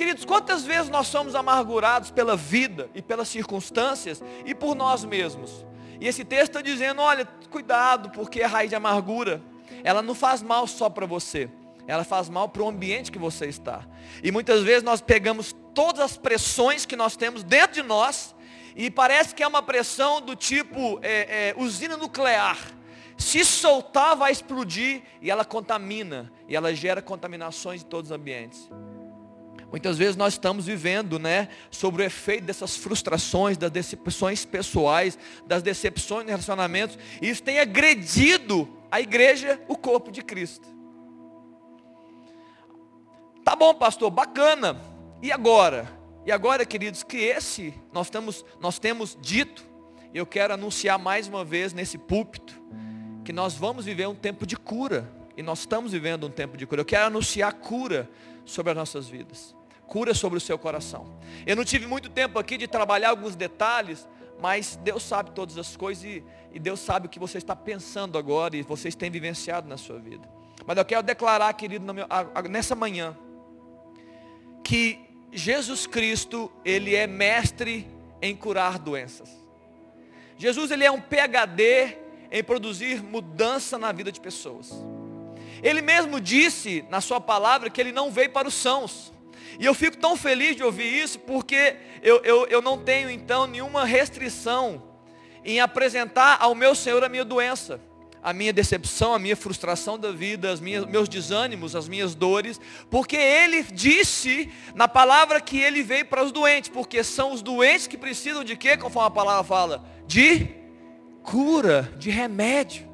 Queridos, 0.00 0.24
quantas 0.24 0.64
vezes 0.64 0.88
nós 0.88 1.08
somos 1.08 1.34
amargurados 1.34 2.10
pela 2.10 2.34
vida 2.34 2.88
e 2.94 3.02
pelas 3.02 3.28
circunstâncias 3.28 4.22
e 4.46 4.54
por 4.54 4.74
nós 4.74 5.04
mesmos? 5.04 5.66
E 6.00 6.08
esse 6.08 6.24
texto 6.24 6.52
está 6.52 6.62
dizendo, 6.62 7.02
olha, 7.02 7.26
cuidado, 7.50 8.08
porque 8.08 8.40
a 8.40 8.48
raiz 8.48 8.70
de 8.70 8.74
amargura, 8.74 9.42
ela 9.84 10.00
não 10.00 10.14
faz 10.14 10.40
mal 10.40 10.66
só 10.66 10.88
para 10.88 11.04
você, 11.04 11.50
ela 11.86 12.02
faz 12.02 12.30
mal 12.30 12.48
para 12.48 12.62
o 12.62 12.68
ambiente 12.70 13.12
que 13.12 13.18
você 13.18 13.44
está. 13.44 13.86
E 14.24 14.32
muitas 14.32 14.62
vezes 14.62 14.82
nós 14.82 15.02
pegamos 15.02 15.54
todas 15.74 16.00
as 16.00 16.16
pressões 16.16 16.86
que 16.86 16.96
nós 16.96 17.14
temos 17.14 17.42
dentro 17.42 17.74
de 17.74 17.82
nós, 17.82 18.34
e 18.74 18.90
parece 18.90 19.34
que 19.34 19.42
é 19.42 19.46
uma 19.46 19.62
pressão 19.62 20.22
do 20.22 20.34
tipo 20.34 20.98
é, 21.02 21.50
é, 21.50 21.54
usina 21.58 21.98
nuclear. 21.98 22.56
Se 23.18 23.44
soltar, 23.44 24.16
vai 24.16 24.32
explodir, 24.32 25.02
e 25.20 25.30
ela 25.30 25.44
contamina, 25.44 26.32
e 26.48 26.56
ela 26.56 26.74
gera 26.74 27.02
contaminações 27.02 27.82
em 27.82 27.84
todos 27.84 28.10
os 28.10 28.16
ambientes. 28.16 28.66
Muitas 29.70 29.96
vezes 29.96 30.16
nós 30.16 30.34
estamos 30.34 30.66
vivendo, 30.66 31.18
né, 31.18 31.48
sobre 31.70 32.02
o 32.02 32.04
efeito 32.04 32.44
dessas 32.44 32.76
frustrações, 32.76 33.56
das 33.56 33.70
decepções 33.70 34.44
pessoais, 34.44 35.16
das 35.46 35.62
decepções 35.62 36.24
de 36.24 36.30
relacionamentos, 36.30 36.98
e 37.22 37.28
isso 37.30 37.42
tem 37.42 37.60
agredido 37.60 38.68
a 38.90 39.00
igreja, 39.00 39.60
o 39.68 39.76
corpo 39.76 40.10
de 40.10 40.22
Cristo. 40.22 40.68
Tá 43.44 43.54
bom, 43.54 43.72
pastor, 43.72 44.10
bacana. 44.10 44.80
E 45.22 45.30
agora? 45.30 45.88
E 46.26 46.32
agora, 46.32 46.66
queridos, 46.66 47.02
que 47.04 47.18
esse 47.18 47.72
nós 47.92 48.10
temos, 48.10 48.44
nós 48.60 48.78
temos 48.78 49.16
dito, 49.20 49.64
eu 50.12 50.26
quero 50.26 50.54
anunciar 50.54 50.98
mais 50.98 51.28
uma 51.28 51.44
vez 51.44 51.72
nesse 51.72 51.96
púlpito, 51.96 52.60
que 53.24 53.32
nós 53.32 53.54
vamos 53.54 53.84
viver 53.84 54.08
um 54.08 54.14
tempo 54.14 54.44
de 54.44 54.56
cura. 54.56 55.08
E 55.36 55.42
nós 55.42 55.60
estamos 55.60 55.92
vivendo 55.92 56.26
um 56.26 56.30
tempo 56.30 56.56
de 56.56 56.66
cura. 56.66 56.80
Eu 56.80 56.84
quero 56.84 57.06
anunciar 57.06 57.52
cura 57.52 58.10
sobre 58.44 58.72
as 58.72 58.76
nossas 58.76 59.08
vidas 59.08 59.54
cura 59.90 60.14
sobre 60.14 60.38
o 60.38 60.40
seu 60.40 60.56
coração. 60.56 61.04
Eu 61.44 61.56
não 61.56 61.64
tive 61.64 61.84
muito 61.84 62.08
tempo 62.08 62.38
aqui 62.38 62.56
de 62.56 62.68
trabalhar 62.68 63.10
alguns 63.10 63.34
detalhes, 63.34 64.08
mas 64.40 64.76
Deus 64.76 65.02
sabe 65.02 65.32
todas 65.32 65.58
as 65.58 65.76
coisas 65.76 66.04
e, 66.04 66.24
e 66.52 66.60
Deus 66.60 66.78
sabe 66.78 67.06
o 67.06 67.10
que 67.10 67.18
você 67.18 67.38
está 67.38 67.56
pensando 67.56 68.16
agora 68.16 68.56
e 68.56 68.62
vocês 68.62 68.94
têm 68.94 69.10
vivenciado 69.10 69.68
na 69.68 69.76
sua 69.76 69.98
vida. 69.98 70.26
Mas 70.64 70.78
eu 70.78 70.84
quero 70.84 71.02
declarar, 71.02 71.52
querido, 71.54 71.84
nessa 72.48 72.76
manhã, 72.76 73.18
que 74.62 75.00
Jesus 75.32 75.88
Cristo, 75.88 76.52
Ele 76.64 76.94
é 76.94 77.08
mestre 77.08 77.84
em 78.22 78.36
curar 78.36 78.78
doenças. 78.78 79.28
Jesus, 80.38 80.70
Ele 80.70 80.84
é 80.84 80.90
um 80.92 81.00
PhD 81.00 81.98
em 82.30 82.44
produzir 82.44 83.02
mudança 83.02 83.76
na 83.76 83.90
vida 83.90 84.12
de 84.12 84.20
pessoas. 84.20 84.72
Ele 85.64 85.82
mesmo 85.82 86.20
disse 86.20 86.84
na 86.88 87.00
sua 87.00 87.20
palavra 87.20 87.68
que 87.68 87.80
Ele 87.80 87.90
não 87.90 88.12
veio 88.12 88.30
para 88.30 88.46
os 88.46 88.54
sãos, 88.54 89.12
e 89.58 89.66
eu 89.66 89.74
fico 89.74 89.96
tão 89.96 90.16
feliz 90.16 90.56
de 90.56 90.62
ouvir 90.62 91.02
isso, 91.02 91.18
porque 91.18 91.76
eu, 92.02 92.22
eu, 92.22 92.46
eu 92.46 92.62
não 92.62 92.78
tenho 92.78 93.10
então 93.10 93.46
nenhuma 93.46 93.84
restrição 93.84 94.82
em 95.44 95.60
apresentar 95.60 96.38
ao 96.40 96.54
meu 96.54 96.74
Senhor 96.74 97.02
a 97.02 97.08
minha 97.08 97.24
doença, 97.24 97.80
a 98.22 98.32
minha 98.32 98.52
decepção, 98.52 99.14
a 99.14 99.18
minha 99.18 99.36
frustração 99.36 99.98
da 99.98 100.12
vida, 100.12 100.52
os 100.52 100.60
meus 100.60 101.08
desânimos, 101.08 101.74
as 101.74 101.88
minhas 101.88 102.14
dores, 102.14 102.60
porque 102.90 103.16
Ele 103.16 103.62
disse 103.62 104.50
na 104.74 104.86
palavra 104.86 105.40
que 105.40 105.58
Ele 105.58 105.82
veio 105.82 106.04
para 106.06 106.22
os 106.22 106.30
doentes, 106.30 106.70
porque 106.70 107.02
são 107.02 107.32
os 107.32 107.40
doentes 107.40 107.86
que 107.86 107.96
precisam 107.96 108.44
de 108.44 108.56
quê, 108.56 108.76
conforme 108.76 109.08
a 109.08 109.10
palavra 109.10 109.44
fala? 109.44 109.84
De 110.06 110.48
cura, 111.22 111.92
de 111.96 112.10
remédio. 112.10 112.88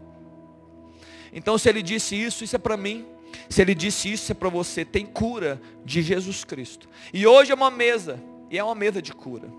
Então 1.33 1.59
se 1.59 1.69
Ele 1.69 1.83
disse 1.83 2.15
isso, 2.15 2.45
isso 2.45 2.55
é 2.55 2.59
para 2.59 2.77
mim. 2.77 3.16
Se 3.49 3.63
ele 3.63 3.75
disse 3.75 4.13
isso 4.13 4.33
é 4.33 4.35
para 4.35 4.49
você, 4.49 4.85
tem 4.85 5.07
cura 5.07 5.61
de 5.85 6.03
Jesus 6.03 6.45
Cristo. 6.45 6.89
E 7.13 7.27
hoje 7.27 7.53
é 7.53 7.55
uma 7.55 7.71
mesa, 7.71 8.23
e 8.51 8.59
é 8.59 8.65
uma 8.65 8.75
mesa 8.75 9.01
de 9.01 9.13
cura. 9.13 9.51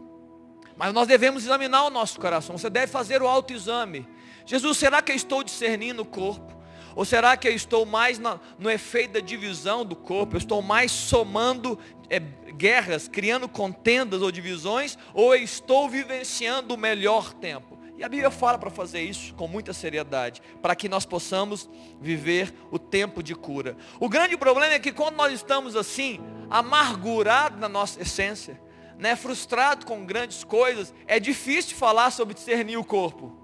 Mas 0.76 0.94
nós 0.94 1.08
devemos 1.08 1.44
examinar 1.44 1.86
o 1.86 1.90
nosso 1.90 2.20
coração. 2.20 2.58
Você 2.58 2.70
deve 2.70 2.88
fazer 2.88 3.22
o 3.22 3.28
autoexame. 3.28 4.08
Jesus, 4.46 4.78
será 4.78 5.02
que 5.02 5.12
eu 5.12 5.16
estou 5.16 5.44
discernindo 5.44 6.04
o 6.04 6.06
corpo? 6.06 6.56
Ou 6.96 7.06
será 7.06 7.38
que 7.38 7.48
eu 7.48 7.54
estou 7.54 7.86
mais 7.86 8.18
no, 8.18 8.40
no 8.58 8.72
efeito 8.72 9.14
da 9.14 9.20
divisão 9.20 9.86
do 9.86 9.96
corpo? 9.96 10.36
Eu 10.36 10.40
estou 10.40 10.62
mais 10.62 10.92
somando 10.92 11.78
é, 12.10 12.20
guerras, 12.20 13.08
criando 13.08 13.48
contendas 13.48 14.22
ou 14.22 14.32
divisões? 14.32 14.98
Ou 15.14 15.36
eu 15.36 15.44
estou 15.44 15.90
vivenciando 15.90 16.74
o 16.74 16.78
melhor 16.78 17.34
tempo? 17.34 17.77
E 17.98 18.04
a 18.04 18.10
Bíblia 18.10 18.30
fala 18.30 18.60
para 18.60 18.70
fazer 18.70 19.02
isso 19.02 19.34
com 19.34 19.48
muita 19.48 19.74
seriedade, 19.74 20.40
para 20.62 20.76
que 20.76 20.88
nós 20.88 21.04
possamos 21.04 21.68
viver 22.00 22.54
o 22.70 22.78
tempo 22.78 23.24
de 23.24 23.34
cura. 23.34 23.76
O 24.00 24.08
grande 24.08 24.38
problema 24.38 24.76
é 24.76 24.80
que 24.80 24.92
quando 24.92 25.16
nós 25.16 25.34
estamos 25.34 25.76
assim, 25.76 26.20
amargurados 26.48 27.60
na 27.60 27.68
nossa 27.68 28.00
essência, 28.00 28.62
né, 29.00 29.16
frustrado 29.16 29.86
com 29.86 30.06
grandes 30.06 30.44
coisas, 30.44 30.94
é 31.08 31.20
difícil 31.20 31.76
falar 31.76 32.12
sobre 32.12 32.36
discernir 32.36 32.78
o 32.78 32.84
corpo. 32.84 33.36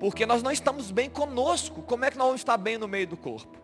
Porque 0.00 0.24
nós 0.24 0.42
não 0.42 0.50
estamos 0.50 0.90
bem 0.90 1.08
conosco. 1.08 1.82
Como 1.82 2.04
é 2.04 2.10
que 2.10 2.18
nós 2.18 2.26
vamos 2.26 2.40
estar 2.40 2.56
bem 2.56 2.78
no 2.78 2.88
meio 2.88 3.06
do 3.06 3.16
corpo? 3.16 3.58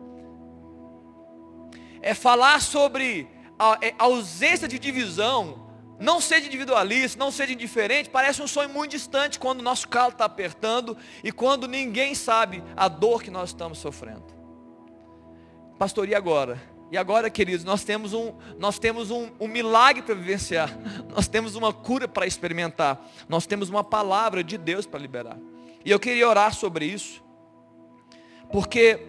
É 2.01 2.13
falar 2.13 2.61
sobre 2.61 3.27
a, 3.57 3.77
é, 3.81 3.93
a 3.97 4.05
ausência 4.05 4.67
de 4.67 4.79
divisão, 4.79 5.68
não 5.99 6.21
seja 6.21 6.47
individualista, 6.47 7.19
não 7.19 7.29
seja 7.29 7.53
indiferente, 7.53 8.09
parece 8.09 8.41
um 8.41 8.47
sonho 8.47 8.69
muito 8.69 8.91
distante 8.91 9.37
quando 9.37 9.59
o 9.59 9.63
nosso 9.63 9.87
calo 9.87 10.11
está 10.11 10.25
apertando 10.25 10.97
e 11.23 11.31
quando 11.31 11.67
ninguém 11.67 12.15
sabe 12.15 12.63
a 12.75 12.87
dor 12.87 13.21
que 13.21 13.29
nós 13.29 13.49
estamos 13.49 13.79
sofrendo. 13.79 14.25
Pastor, 15.77 16.07
e 16.07 16.15
agora? 16.15 16.61
E 16.91 16.97
agora, 16.97 17.29
queridos, 17.29 17.63
nós 17.63 17.83
temos 17.83 18.13
um, 18.13 18.33
nós 18.57 18.79
temos 18.79 19.11
um, 19.11 19.29
um 19.39 19.47
milagre 19.47 20.01
para 20.01 20.15
vivenciar, 20.15 20.75
nós 21.09 21.27
temos 21.27 21.55
uma 21.55 21.71
cura 21.71 22.07
para 22.07 22.25
experimentar, 22.25 23.05
nós 23.27 23.45
temos 23.45 23.69
uma 23.69 23.83
palavra 23.83 24.43
de 24.43 24.57
Deus 24.57 24.85
para 24.85 24.99
liberar. 24.99 25.37
E 25.85 25.91
eu 25.91 25.99
queria 25.99 26.27
orar 26.27 26.53
sobre 26.53 26.85
isso, 26.85 27.23
porque 28.51 28.99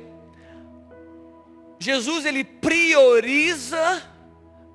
Jesus 1.79 2.27
ele 2.27 2.45
prioriza 2.45 4.03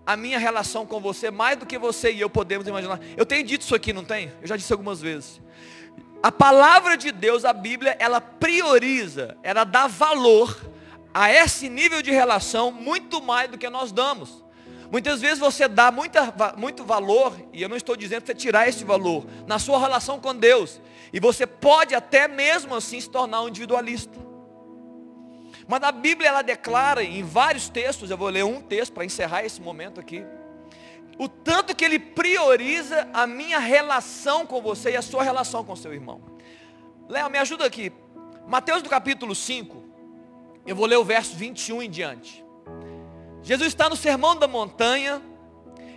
a 0.06 0.16
minha 0.16 0.38
relação 0.38 0.86
com 0.86 1.00
você 1.00 1.32
mais 1.32 1.58
do 1.58 1.66
que 1.66 1.78
você 1.78 2.12
e 2.12 2.22
eu 2.22 2.30
podemos 2.30 2.68
imaginar. 2.68 3.00
Eu 3.18 3.26
tenho 3.26 3.44
dito 3.44 3.62
isso 3.62 3.74
aqui, 3.76 3.92
não 3.92 4.04
tenho? 4.04 4.32
Eu 4.42 4.48
já 4.48 4.56
disse 4.56 4.72
algumas 4.72 5.02
vezes. 5.02 5.42
A 6.22 6.32
palavra 6.32 6.96
de 6.96 7.12
Deus, 7.12 7.46
a 7.46 7.54
Bíblia, 7.54 7.96
ela 8.00 8.20
prioriza, 8.20 9.38
ela 9.44 9.64
dá 9.64 9.88
valor 9.88 10.60
a 11.14 11.32
esse 11.32 11.70
nível 11.70 12.02
de 12.02 12.12
relação 12.12 12.72
muito 12.72 13.22
mais 13.22 13.50
do 13.50 13.58
que 13.58 13.70
nós 13.70 13.92
damos. 13.92 14.44
Muitas 14.92 15.22
vezes 15.22 15.40
você 15.40 15.68
dá 15.68 15.92
muita, 15.92 16.34
muito 16.58 16.84
valor, 16.84 17.36
e 17.52 17.62
eu 17.62 17.70
não 17.70 17.78
estou 17.78 17.96
dizendo 17.96 18.22
para 18.22 18.34
você 18.34 18.40
tirar 18.40 18.68
esse 18.68 18.84
valor, 18.84 19.26
na 19.48 19.58
sua 19.58 19.80
relação 19.80 20.20
com 20.20 20.36
Deus. 20.36 20.80
E 21.12 21.20
você 21.20 21.48
pode 21.48 21.96
até 21.96 22.28
mesmo 22.28 22.76
assim 22.76 23.00
se 23.00 23.10
tornar 23.10 23.42
um 23.42 23.48
individualista. 23.48 24.20
Mas 25.67 25.81
a 25.84 25.91
Bíblia 25.91 26.29
ela 26.29 26.41
declara 26.41 27.03
em 27.03 27.24
vários 27.24 27.69
textos, 27.69 28.12
eu 28.12 28.17
vou 28.17 28.29
ler 28.29 28.43
um 28.43 28.62
texto 28.62 28.93
para 28.93 29.05
encerrar 29.05 29.43
esse 29.43 29.62
momento 29.62 30.00
aqui. 30.00 30.24
O 31.17 31.27
tanto 31.27 31.75
que 31.75 31.84
ele 31.84 31.98
prioriza 31.98 33.07
a 33.13 33.25
minha 33.25 33.57
relação 33.57 34.45
com 34.45 34.62
você 34.62 34.91
e 34.91 34.98
a 34.98 35.01
sua 35.01 35.24
relação 35.24 35.63
com 35.63 35.75
seu 35.75 35.93
irmão. 35.93 36.22
Léo, 37.07 37.29
me 37.29 37.38
ajuda 37.38 37.65
aqui. 37.65 37.91
Mateus 38.48 38.84
do 38.84 38.89
capítulo 38.89 39.34
5, 39.34 39.84
eu 40.67 40.75
vou 40.75 40.86
ler 40.86 40.98
o 40.98 41.03
verso 41.03 41.36
21 41.36 41.84
em 41.84 41.89
diante. 41.89 42.45
Jesus 43.41 43.67
está 43.69 43.88
no 43.89 43.95
sermão 43.95 44.36
da 44.36 44.48
montanha, 44.48 45.22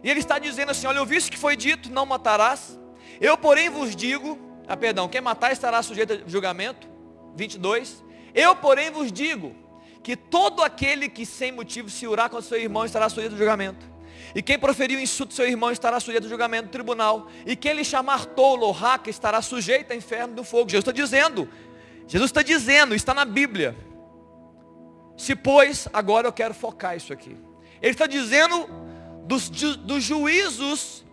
e 0.02 0.10
ele 0.10 0.20
está 0.20 0.38
dizendo 0.38 0.70
assim: 0.70 0.86
Olha, 0.86 0.98
eu 0.98 1.06
vi 1.06 1.20
que 1.22 1.36
foi 1.36 1.56
dito, 1.56 1.90
não 1.90 2.06
matarás. 2.06 2.78
Eu, 3.20 3.36
porém, 3.36 3.68
vos 3.68 3.96
digo, 3.96 4.38
ah, 4.66 4.76
perdão, 4.76 5.08
quem 5.08 5.20
matar 5.20 5.50
estará 5.50 5.82
sujeito 5.82 6.12
a 6.12 6.28
julgamento. 6.28 6.86
22. 7.34 8.04
Eu, 8.34 8.54
porém, 8.56 8.90
vos 8.90 9.10
digo 9.10 9.54
que 10.02 10.16
todo 10.16 10.62
aquele 10.62 11.08
que 11.08 11.26
sem 11.26 11.52
motivo 11.52 11.90
se 11.90 12.06
urar 12.06 12.30
contra 12.30 12.46
seu 12.46 12.58
irmão 12.58 12.84
estará 12.84 13.08
sujeito 13.08 13.32
ao 13.32 13.38
julgamento. 13.38 13.86
E 14.34 14.42
quem 14.42 14.58
proferiu 14.58 15.00
insulto 15.00 15.34
seu 15.34 15.48
irmão 15.48 15.70
estará 15.70 15.98
sujeito 16.00 16.24
ao 16.24 16.30
julgamento 16.30 16.68
do 16.68 16.70
tribunal. 16.70 17.28
E 17.46 17.56
quem 17.56 17.72
lhe 17.72 17.84
chamar 17.84 18.26
tolo 18.26 18.66
ou 18.66 18.72
raca 18.72 19.10
estará 19.10 19.40
sujeito 19.40 19.90
ao 19.90 19.96
inferno 19.96 20.34
do 20.34 20.44
fogo. 20.44 20.70
Jesus 20.70 20.82
está 20.82 20.92
dizendo, 20.92 21.48
Jesus 22.06 22.30
está 22.30 22.42
dizendo, 22.42 22.94
está 22.94 23.14
na 23.14 23.24
Bíblia. 23.24 23.76
Se 25.16 25.34
pois, 25.34 25.88
agora 25.92 26.28
eu 26.28 26.32
quero 26.32 26.54
focar 26.54 26.96
isso 26.96 27.12
aqui. 27.12 27.36
Ele 27.80 27.92
está 27.92 28.06
dizendo 28.06 28.68
dos, 29.24 29.48
dos 29.50 30.02
juízos 30.02 31.04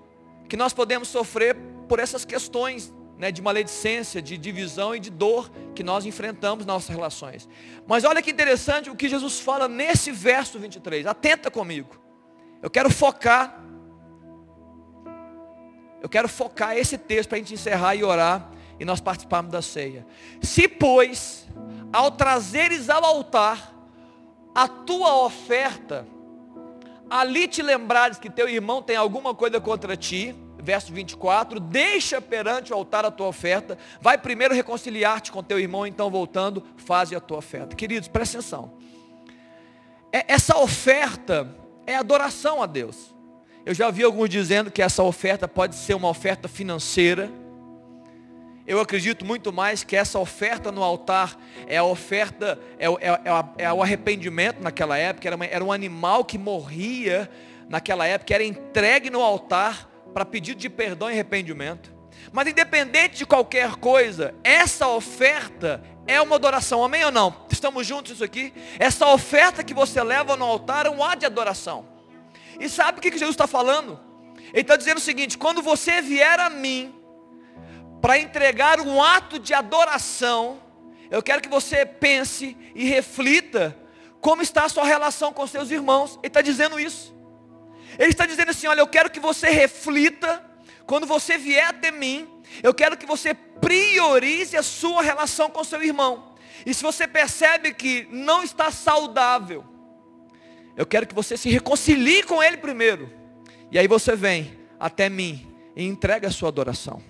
que 0.48 0.56
nós 0.56 0.74
podemos 0.74 1.08
sofrer 1.08 1.56
por 1.88 2.00
essas 2.00 2.24
questões 2.24 2.94
né, 3.18 3.32
de 3.32 3.42
maledicência, 3.42 4.22
de 4.22 4.38
divisão 4.38 4.96
e 4.96 5.00
de 5.00 5.10
dor 5.10 5.50
que 5.74 5.84
nós 5.84 6.06
enfrentamos 6.06 6.66
nas 6.66 6.76
nossas 6.76 6.96
relações. 6.96 7.48
Mas 7.88 8.04
olha 8.04 8.22
que 8.22 8.32
interessante 8.32 8.90
o 8.90 8.96
que 8.96 9.08
Jesus 9.08 9.40
fala 9.40 9.68
nesse 9.68 10.12
verso 10.12 10.60
23. 10.60 11.06
Atenta 11.06 11.50
comigo. 11.50 11.96
Eu 12.62 12.70
quero 12.70 12.90
focar. 12.90 13.64
Eu 16.02 16.10
quero 16.10 16.28
focar 16.28 16.78
esse 16.78 16.98
texto 16.98 17.30
para 17.30 17.38
a 17.38 17.40
gente 17.40 17.54
encerrar 17.54 17.96
e 17.96 18.04
orar 18.04 18.52
e 18.80 18.86
nós 18.86 19.00
participarmos 19.00 19.52
da 19.52 19.62
ceia. 19.62 20.06
Se, 20.42 20.68
pois, 20.68 21.48
ao 21.92 22.12
trazeres 22.12 22.90
ao 22.90 23.04
altar 23.04 23.74
a 24.54 24.68
tua 24.68 25.24
oferta, 25.24 26.06
ali 27.10 27.48
te 27.48 27.62
lembrares 27.62 28.18
que 28.18 28.30
teu 28.30 28.48
irmão 28.48 28.82
tem 28.82 28.96
alguma 28.96 29.34
coisa 29.34 29.60
contra 29.60 29.98
ti, 29.98 30.36
verso 30.66 30.92
24, 30.92 31.60
deixa 31.60 32.20
perante 32.20 32.74
o 32.74 32.76
altar 32.76 33.06
a 33.06 33.12
tua 33.12 33.28
oferta, 33.28 33.78
vai 34.02 34.18
primeiro 34.18 34.54
reconciliar-te 34.54 35.32
com 35.32 35.44
teu 35.44 35.60
irmão, 35.60 35.86
então 35.86 36.10
voltando, 36.10 36.64
faze 36.76 37.16
a 37.16 37.20
tua 37.20 37.38
oferta. 37.38 37.76
Queridos, 37.76 38.10
presta 38.10 38.40
atenção. 38.40 38.74
É, 40.12 40.26
essa 40.28 40.58
oferta 40.58 41.56
é 41.86 41.96
adoração 41.96 42.62
a 42.62 42.66
Deus. 42.66 43.14
Eu 43.66 43.74
já 43.74 43.90
vi 43.92 44.04
alguns 44.04 44.30
dizendo 44.30 44.72
que 44.72 44.82
essa 44.82 45.04
oferta 45.04 45.48
pode 45.48 45.76
ser 45.76 45.94
uma 45.94 46.10
oferta 46.10 46.48
financeira, 46.48 47.32
eu 48.68 48.80
acredito 48.80 49.24
muito 49.24 49.54
mais 49.54 49.84
que 49.84 49.96
essa 49.96 50.18
oferta 50.18 50.72
no 50.72 50.84
altar 50.84 51.38
é 51.68 51.78
a 51.78 51.84
oferta, 51.84 52.60
é, 52.80 52.88
é, 52.88 53.10
é, 53.60 53.66
é 53.66 53.74
o 53.74 53.84
arrependimento 53.84 54.60
naquela 54.60 54.98
época, 54.98 55.28
era, 55.28 55.36
uma, 55.36 55.46
era 55.46 55.64
um 55.64 55.72
animal 55.72 56.26
que 56.26 56.36
morria 56.36 57.30
naquela 57.70 58.08
época, 58.08 58.34
era 58.34 58.44
entregue 58.44 59.12
no 59.12 59.22
altar 59.22 59.88
para 60.16 60.24
pedido 60.24 60.62
de 60.62 60.70
perdão 60.70 61.10
e 61.10 61.12
arrependimento. 61.12 61.94
Mas 62.32 62.48
independente 62.48 63.18
de 63.18 63.26
qualquer 63.26 63.76
coisa, 63.76 64.34
essa 64.46 64.88
oferta 64.88 65.84
é 66.08 66.22
uma 66.22 66.38
adoração, 66.38 66.82
amém 66.82 67.04
ou 67.04 67.12
não? 67.12 67.46
Estamos 67.52 67.86
juntos 67.86 68.14
isso 68.14 68.24
aqui? 68.24 68.54
Essa 68.80 69.08
oferta 69.08 69.62
que 69.62 69.74
você 69.74 70.02
leva 70.02 70.38
no 70.38 70.46
altar 70.46 70.86
é 70.86 70.90
um 70.90 71.04
ato 71.04 71.20
de 71.20 71.26
adoração. 71.26 71.86
E 72.58 72.70
sabe 72.70 73.00
o 73.00 73.02
que 73.02 73.12
Jesus 73.12 73.32
está 73.32 73.46
falando? 73.46 74.00
Ele 74.54 74.62
está 74.62 74.78
dizendo 74.78 75.00
o 75.00 75.02
seguinte: 75.02 75.38
quando 75.38 75.62
você 75.62 76.02
vier 76.02 76.40
a 76.40 76.50
mim, 76.50 76.96
para 78.02 78.18
entregar 78.18 78.80
um 78.80 79.04
ato 79.04 79.38
de 79.38 79.54
adoração, 79.54 80.62
eu 81.12 81.22
quero 81.22 81.42
que 81.42 81.50
você 81.50 81.86
pense 81.86 82.56
e 82.74 82.86
reflita 82.86 83.78
como 84.22 84.42
está 84.42 84.64
a 84.64 84.70
sua 84.70 84.86
relação 84.86 85.34
com 85.34 85.46
seus 85.46 85.72
irmãos. 85.72 86.12
Ele 86.24 86.28
está 86.28 86.42
dizendo 86.42 86.80
isso. 86.80 87.15
Ele 87.98 88.12
está 88.12 88.26
dizendo 88.26 88.52
assim: 88.52 88.68
olha, 88.68 88.80
eu 88.80 88.88
quero 88.88 89.10
que 89.10 89.20
você 89.20 89.50
reflita, 89.50 90.44
quando 90.86 91.06
você 91.06 91.38
vier 91.38 91.68
até 91.68 91.92
mim, 91.92 92.28
eu 92.62 92.74
quero 92.74 92.98
que 92.98 93.06
você 93.06 93.34
priorize 93.34 94.56
a 94.56 94.64
sua 94.64 95.02
relação 95.02 95.50
com 95.50 95.64
seu 95.64 95.82
irmão. 95.84 96.36
E 96.66 96.74
se 96.74 96.84
você 96.84 97.08
percebe 97.08 97.74
que 97.74 98.08
não 98.12 98.44
está 98.44 98.72
saudável, 98.72 99.64
eu 100.76 100.86
quero 100.86 101.08
que 101.08 101.16
você 101.16 101.38
se 101.38 101.50
reconcilie 101.50 102.24
com 102.24 102.42
ele 102.42 102.58
primeiro. 102.58 103.12
E 103.72 103.80
aí 103.80 103.88
você 103.88 104.16
vem 104.16 104.58
até 104.80 105.10
mim 105.10 105.48
e 105.76 105.84
entrega 105.84 106.28
a 106.28 106.32
sua 106.32 106.50
adoração. 106.50 107.02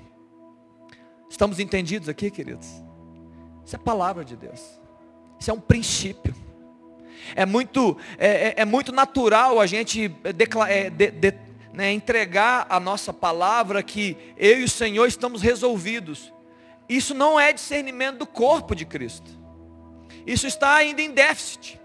Estamos 1.29 1.59
entendidos 1.59 2.07
aqui, 2.07 2.29
queridos? 2.29 2.67
Isso 3.65 3.75
é 3.75 3.79
palavra 3.79 4.23
de 4.23 4.35
Deus. 4.35 4.61
Isso 5.39 5.49
é 5.49 5.53
um 5.53 5.59
princípio. 5.59 6.35
É 7.35 7.45
muito, 7.45 7.97
é, 8.17 8.27
é, 8.27 8.53
é 8.57 8.65
muito 8.65 8.91
natural 8.91 9.59
a 9.59 9.65
gente 9.65 10.07
decla, 10.07 10.69
é, 10.69 10.89
de, 10.89 11.11
de, 11.11 11.33
né, 11.73 11.91
entregar 11.91 12.65
a 12.69 12.79
nossa 12.79 13.11
palavra 13.11 13.81
que 13.81 14.17
eu 14.37 14.59
e 14.59 14.63
o 14.63 14.69
Senhor 14.69 15.05
estamos 15.07 15.41
resolvidos. 15.41 16.33
Isso 16.87 17.13
não 17.13 17.39
é 17.39 17.51
discernimento 17.51 18.19
do 18.19 18.27
corpo 18.27 18.75
de 18.75 18.85
Cristo. 18.85 19.31
Isso 20.25 20.47
está 20.47 20.75
ainda 20.75 21.01
em 21.01 21.11
déficit. 21.11 21.79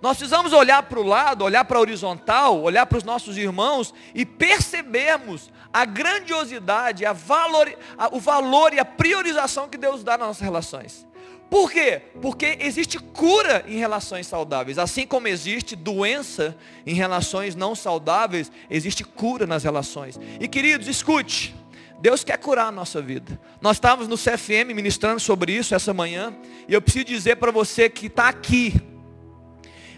Nós 0.00 0.18
precisamos 0.18 0.52
olhar 0.52 0.82
para 0.82 1.00
o 1.00 1.02
lado, 1.02 1.44
olhar 1.44 1.64
para 1.64 1.78
a 1.78 1.80
horizontal, 1.80 2.60
olhar 2.60 2.84
para 2.86 2.98
os 2.98 3.04
nossos 3.04 3.38
irmãos 3.38 3.94
e 4.14 4.26
percebermos 4.26 5.50
a 5.72 5.84
grandiosidade, 5.84 7.06
a 7.06 7.12
valor, 7.12 7.74
a, 7.96 8.14
o 8.14 8.20
valor 8.20 8.72
e 8.74 8.78
a 8.78 8.84
priorização 8.84 9.68
que 9.68 9.78
Deus 9.78 10.04
dá 10.04 10.18
nas 10.18 10.28
nossas 10.28 10.42
relações. 10.42 11.06
Por 11.54 11.70
quê? 11.70 12.02
Porque 12.20 12.58
existe 12.60 12.98
cura 12.98 13.64
em 13.68 13.78
relações 13.78 14.26
saudáveis. 14.26 14.76
Assim 14.76 15.06
como 15.06 15.28
existe 15.28 15.76
doença 15.76 16.56
em 16.84 16.94
relações 16.94 17.54
não 17.54 17.76
saudáveis, 17.76 18.50
existe 18.68 19.04
cura 19.04 19.46
nas 19.46 19.62
relações. 19.62 20.18
E 20.40 20.48
queridos, 20.48 20.88
escute. 20.88 21.54
Deus 22.00 22.24
quer 22.24 22.38
curar 22.38 22.66
a 22.66 22.72
nossa 22.72 23.00
vida. 23.00 23.40
Nós 23.60 23.76
estávamos 23.76 24.08
no 24.08 24.16
CFM 24.18 24.74
ministrando 24.74 25.20
sobre 25.20 25.52
isso 25.52 25.76
essa 25.76 25.94
manhã. 25.94 26.34
E 26.66 26.74
eu 26.74 26.82
preciso 26.82 27.04
dizer 27.04 27.36
para 27.36 27.52
você 27.52 27.88
que 27.88 28.06
está 28.06 28.28
aqui 28.28 28.74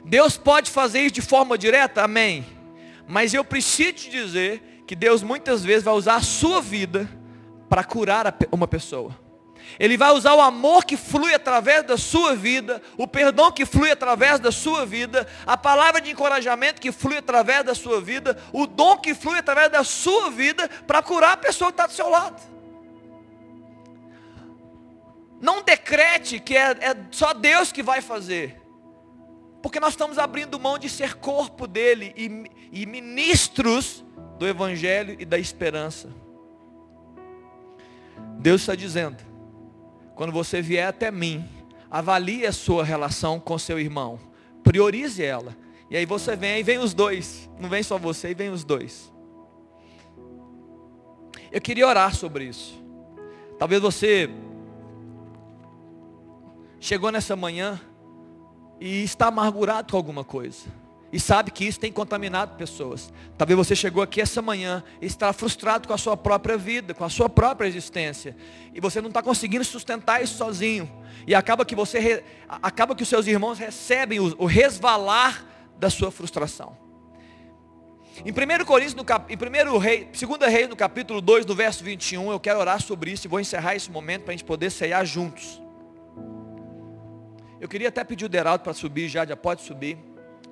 Deus 0.05 0.37
pode 0.37 0.71
fazer 0.71 1.01
isso 1.01 1.15
de 1.15 1.23
forma 1.23 1.57
direta? 1.57 2.03
Amém. 2.03 2.45
Mas 3.09 3.33
eu 3.33 3.43
preciso 3.43 3.95
te 3.95 4.11
dizer 4.11 4.83
que 4.87 4.95
Deus 4.95 5.23
muitas 5.23 5.65
vezes 5.65 5.85
vai 5.85 5.95
usar 5.95 6.17
a 6.17 6.21
sua 6.21 6.61
vida 6.61 7.09
para 7.67 7.83
curar 7.83 8.37
uma 8.53 8.69
pessoa. 8.69 9.25
Ele 9.79 9.97
vai 9.97 10.13
usar 10.13 10.35
o 10.35 10.41
amor 10.41 10.85
que 10.85 10.97
flui 10.97 11.35
através 11.35 11.83
da 11.85 11.97
sua 11.99 12.35
vida, 12.35 12.83
o 12.97 13.07
perdão 13.07 13.53
que 13.53 13.67
flui 13.67 13.91
através 13.91 14.41
da 14.41 14.51
sua 14.51 14.87
vida, 14.87 15.27
a 15.47 15.57
palavra 15.57 16.01
de 16.01 16.11
encorajamento 16.11 16.81
que 16.81 16.93
flui 16.93 17.19
através 17.19 17.65
da 17.65 17.75
sua 17.75 18.01
vida, 18.01 18.39
o 18.53 18.67
dom 18.67 18.97
que 18.97 19.15
flui 19.15 19.39
através 19.39 19.71
da 19.71 19.85
sua 19.85 20.31
vida 20.31 20.69
para 20.87 21.03
curar 21.03 21.33
a 21.33 21.37
pessoa 21.37 21.71
que 21.71 21.75
está 21.75 21.87
do 21.87 21.93
seu 21.93 22.09
lado. 22.09 22.41
Não 25.41 25.63
decrete 25.63 26.41
que 26.41 26.57
é, 26.57 26.71
é 26.81 26.97
só 27.11 27.35
Deus 27.35 27.71
que 27.71 27.83
vai 27.83 28.01
fazer. 28.01 28.63
Porque 29.63 29.81
nós 29.81 29.95
estamos 29.95 30.17
abrindo 30.17 30.61
mão 30.61 30.79
de 30.79 30.89
ser 30.89 31.17
corpo 31.17 31.67
dele 31.67 32.15
e, 32.17 32.81
e 32.81 32.87
ministros 32.87 34.05
do 34.39 34.47
Evangelho 34.47 35.17
e 35.19 35.25
da 35.25 35.39
esperança. 35.39 36.09
Deus 38.39 38.63
está 38.63 38.75
dizendo, 38.75 39.26
quando 40.17 40.33
você 40.33 40.63
vier 40.63 40.89
até 40.89 41.11
mim, 41.11 41.47
avalie 41.91 42.47
a 42.47 42.53
sua 42.53 42.83
relação 42.83 43.39
com 43.39 43.59
seu 43.59 43.79
irmão, 43.79 44.19
priorize 44.65 45.23
ela. 45.23 45.55
E 45.91 45.97
aí 45.97 46.07
você 46.07 46.35
vem, 46.35 46.59
e 46.59 46.63
vem 46.63 46.79
os 46.79 46.95
dois, 46.95 47.49
não 47.61 47.69
vem 47.69 47.83
só 47.83 47.99
você, 47.99 48.31
e 48.31 48.35
vem 48.35 48.49
os 48.49 48.65
dois. 48.65 49.13
Eu 51.53 51.61
queria 51.61 51.87
orar 51.87 52.15
sobre 52.15 52.47
isso. 52.47 52.83
Talvez 53.59 53.81
você 53.81 54.31
chegou 56.81 57.13
nessa 57.13 57.37
manhã 57.37 57.79
e 58.81 59.05
está 59.05 59.27
amargurado 59.27 59.91
com 59.91 59.97
alguma 59.99 60.25
coisa. 60.25 60.67
E 61.13 61.21
sabe 61.21 61.51
que 61.51 61.65
isso 61.65 61.79
tem 61.79 61.93
contaminado 61.93 62.57
pessoas. 62.57 63.13
Talvez 63.39 63.57
você 63.57 63.77
chegou 63.77 64.03
aqui 64.03 64.21
essa 64.21 64.43
manhã 64.43 64.83
e 65.01 65.07
está 65.07 65.33
frustrado 65.33 65.87
com 65.87 65.95
a 65.95 65.99
sua 65.99 66.17
própria 66.17 66.57
vida, 66.57 66.93
com 66.95 67.05
a 67.05 67.09
sua 67.09 67.29
própria 67.29 67.69
existência. 67.69 68.37
E 68.75 68.81
você 68.81 69.01
não 69.01 69.09
está 69.09 69.23
conseguindo 69.23 69.65
sustentar 69.65 70.23
isso 70.23 70.37
sozinho. 70.37 70.91
E 71.27 71.35
acaba 71.35 71.65
que 71.65 71.77
você 71.77 72.25
acaba 72.49 72.95
que 72.95 73.03
os 73.03 73.09
seus 73.09 73.27
irmãos 73.27 73.59
recebem 73.59 74.19
o, 74.19 74.47
resvalar 74.47 75.45
da 75.79 75.89
sua 75.89 76.11
frustração. 76.11 76.77
Em 78.25 78.31
1 78.31 78.65
Coríntios, 78.65 78.95
no 78.95 79.05
cap, 79.05 79.33
em 79.33 79.37
1 79.37 79.79
Rei, 79.79 80.05
2 80.07 80.51
Reis, 80.51 80.69
no 80.69 80.77
capítulo 80.77 81.21
2, 81.21 81.45
no 81.47 81.55
verso 81.55 81.85
21, 81.85 82.33
eu 82.33 82.41
quero 82.41 82.59
orar 82.59 82.81
sobre 82.81 83.13
isso 83.13 83.27
e 83.27 83.29
vou 83.29 83.39
encerrar 83.39 83.77
esse 83.77 83.91
momento 83.91 84.23
para 84.23 84.33
a 84.33 84.37
gente 84.37 84.45
poder 84.45 84.71
ceiar 84.71 85.05
juntos. 85.05 85.63
Eu 87.61 87.69
queria 87.69 87.89
até 87.89 88.03
pedir 88.03 88.25
o 88.25 88.29
Deraldo 88.29 88.65
para 88.65 88.73
subir 88.73 89.09
já, 89.09 89.25
já 89.27 89.37
pode 89.37 89.63
subir, 89.63 89.99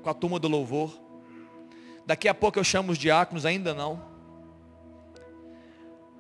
com 0.05 0.11
a 0.11 0.15
turma 0.15 0.39
do 0.39 0.47
louvor. 0.47 0.93
Daqui 2.07 2.29
a 2.29 2.35
pouco 2.35 2.59
eu 2.59 2.65
chamo 2.65 2.93
os 2.93 2.99
diáconos, 2.99 3.47
ainda 3.47 3.75
não. 3.75 4.13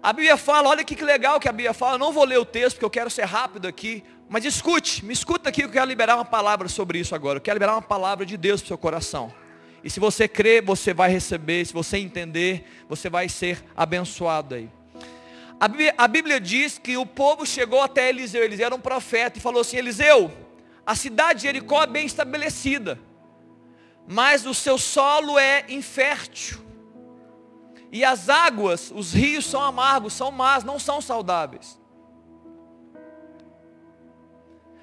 A 0.02 0.12
Bíblia 0.12 0.36
fala, 0.36 0.70
olha 0.70 0.82
que, 0.82 1.02
legal 1.04 1.38
que 1.38 1.48
a 1.48 1.52
Bíblia 1.52 1.72
fala, 1.72 1.94
eu 1.94 1.98
não 1.98 2.12
vou 2.12 2.24
ler 2.24 2.38
o 2.38 2.44
texto 2.44 2.76
porque 2.76 2.84
eu 2.84 2.90
quero 2.90 3.10
ser 3.10 3.24
rápido 3.24 3.68
aqui, 3.68 4.02
mas 4.28 4.44
escute, 4.44 5.04
me 5.04 5.12
escuta 5.12 5.50
aqui, 5.50 5.62
eu 5.62 5.70
quero 5.70 5.86
liberar 5.86 6.16
uma 6.16 6.24
palavra 6.24 6.68
sobre 6.68 6.98
isso 6.98 7.14
agora. 7.14 7.36
Eu 7.36 7.42
quero 7.42 7.56
liberar 7.56 7.74
uma 7.74 7.82
palavra 7.82 8.24
de 8.26 8.36
Deus 8.36 8.60
para 8.60 8.66
o 8.66 8.68
seu 8.68 8.78
coração. 8.78 9.32
E 9.82 9.90
se 9.90 10.00
você 10.00 10.26
crer, 10.26 10.62
você 10.62 10.94
vai 10.94 11.10
receber, 11.10 11.64
se 11.66 11.72
você 11.72 11.98
entender, 11.98 12.66
você 12.88 13.10
vai 13.10 13.28
ser 13.28 13.62
abençoado 13.76 14.54
aí. 14.54 14.70
A 15.60 15.68
Bíblia, 15.68 15.94
a 15.96 16.08
Bíblia 16.08 16.40
diz 16.40 16.78
que 16.78 16.96
o 16.96 17.04
povo 17.04 17.46
chegou 17.46 17.82
até 17.82 18.08
Eliseu, 18.08 18.42
Eliseu 18.42 18.66
era 18.66 18.74
um 18.74 18.80
profeta, 18.80 19.38
e 19.38 19.42
falou 19.42 19.60
assim, 19.60 19.76
Eliseu, 19.76 20.32
a 20.86 20.94
cidade 20.94 21.40
de 21.40 21.42
Jericó 21.44 21.82
é 21.82 21.86
bem 21.86 22.04
estabelecida, 22.04 22.98
mas 24.06 24.46
o 24.46 24.54
seu 24.54 24.78
solo 24.78 25.38
é 25.38 25.64
infértil. 25.68 26.58
E 27.90 28.04
as 28.04 28.28
águas, 28.28 28.90
os 28.94 29.12
rios 29.12 29.46
são 29.46 29.62
amargos, 29.62 30.12
são 30.12 30.30
más, 30.30 30.64
não 30.64 30.78
são 30.78 31.00
saudáveis. 31.00 31.78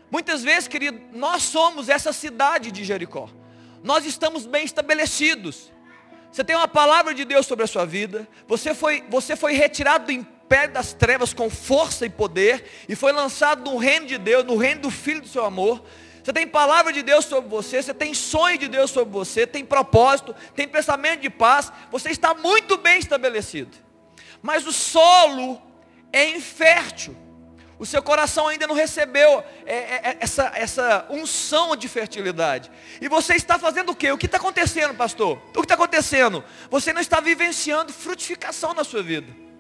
Muitas 0.10 0.44
vezes, 0.44 0.68
querido, 0.68 1.00
nós 1.14 1.44
somos 1.44 1.88
essa 1.88 2.12
cidade 2.12 2.72
de 2.72 2.84
Jericó. 2.84 3.30
Nós 3.84 4.06
estamos 4.06 4.46
bem 4.46 4.66
estabelecidos. 4.66 5.72
Você 6.32 6.44
tem 6.44 6.56
uma 6.56 6.68
palavra 6.68 7.14
de 7.14 7.26
Deus 7.26 7.46
sobre 7.46 7.64
a 7.66 7.68
sua 7.68 7.86
vida. 7.86 8.28
Você 8.48 8.74
foi, 8.74 9.04
você 9.10 9.36
foi 9.36 9.54
retirado 9.54 10.06
do 10.06 10.12
império 10.12 10.74
das 10.74 10.94
trevas 10.94 11.34
com 11.34 11.50
força 11.50 12.06
e 12.06 12.10
poder 12.10 12.66
e 12.88 12.96
foi 12.96 13.12
lançado 13.12 13.70
no 13.70 13.78
reino 13.78 14.06
de 14.06 14.18
Deus, 14.18 14.46
no 14.46 14.58
reino 14.58 14.82
do 14.82 14.92
Filho 14.92 15.22
do 15.22 15.28
seu 15.28 15.46
amor. 15.46 15.84
Você 16.24 16.32
tem 16.32 16.48
palavra 16.48 16.94
de 16.94 17.02
Deus 17.02 17.26
sobre 17.26 17.50
você, 17.50 17.82
você 17.82 17.94
tem 17.94 18.14
sonho 18.14 18.58
de 18.58 18.68
Deus 18.68 18.92
sobre 18.92 19.12
você, 19.12 19.48
tem 19.48 19.66
propósito, 19.66 20.36
tem 20.56 20.68
pensamento 20.68 21.22
de 21.22 21.30
paz, 21.30 21.72
você 21.92 22.10
está 22.10 22.34
muito 22.34 22.78
bem 22.78 23.00
estabelecido. 23.00 23.76
Mas 24.42 24.66
o 24.66 24.72
solo 24.72 25.62
é 26.14 26.30
infértil. 26.30 27.16
O 27.80 27.86
seu 27.86 28.04
coração 28.04 28.48
ainda 28.48 28.68
não 28.68 28.76
recebeu 28.76 29.44
é, 29.66 29.76
é, 29.76 30.02
é, 30.04 30.18
essa, 30.20 30.52
essa 30.54 31.08
unção 31.10 31.76
de 31.76 31.88
fertilidade. 31.88 32.72
E 33.02 33.08
você 33.08 33.34
está 33.34 33.58
fazendo 33.58 33.92
o 33.92 33.96
quê? 33.96 34.12
O 34.12 34.20
que 34.20 34.28
está 34.28 34.38
acontecendo, 34.38 34.94
pastor? 34.94 35.42
O 35.50 35.54
que 35.54 35.62
está 35.62 35.74
acontecendo? 35.74 36.44
Você 36.70 36.94
não 36.94 37.02
está 37.02 37.20
vivenciando 37.20 37.92
frutificação 37.92 38.76
na 38.76 38.84
sua 38.84 39.02
vida. 39.02 39.51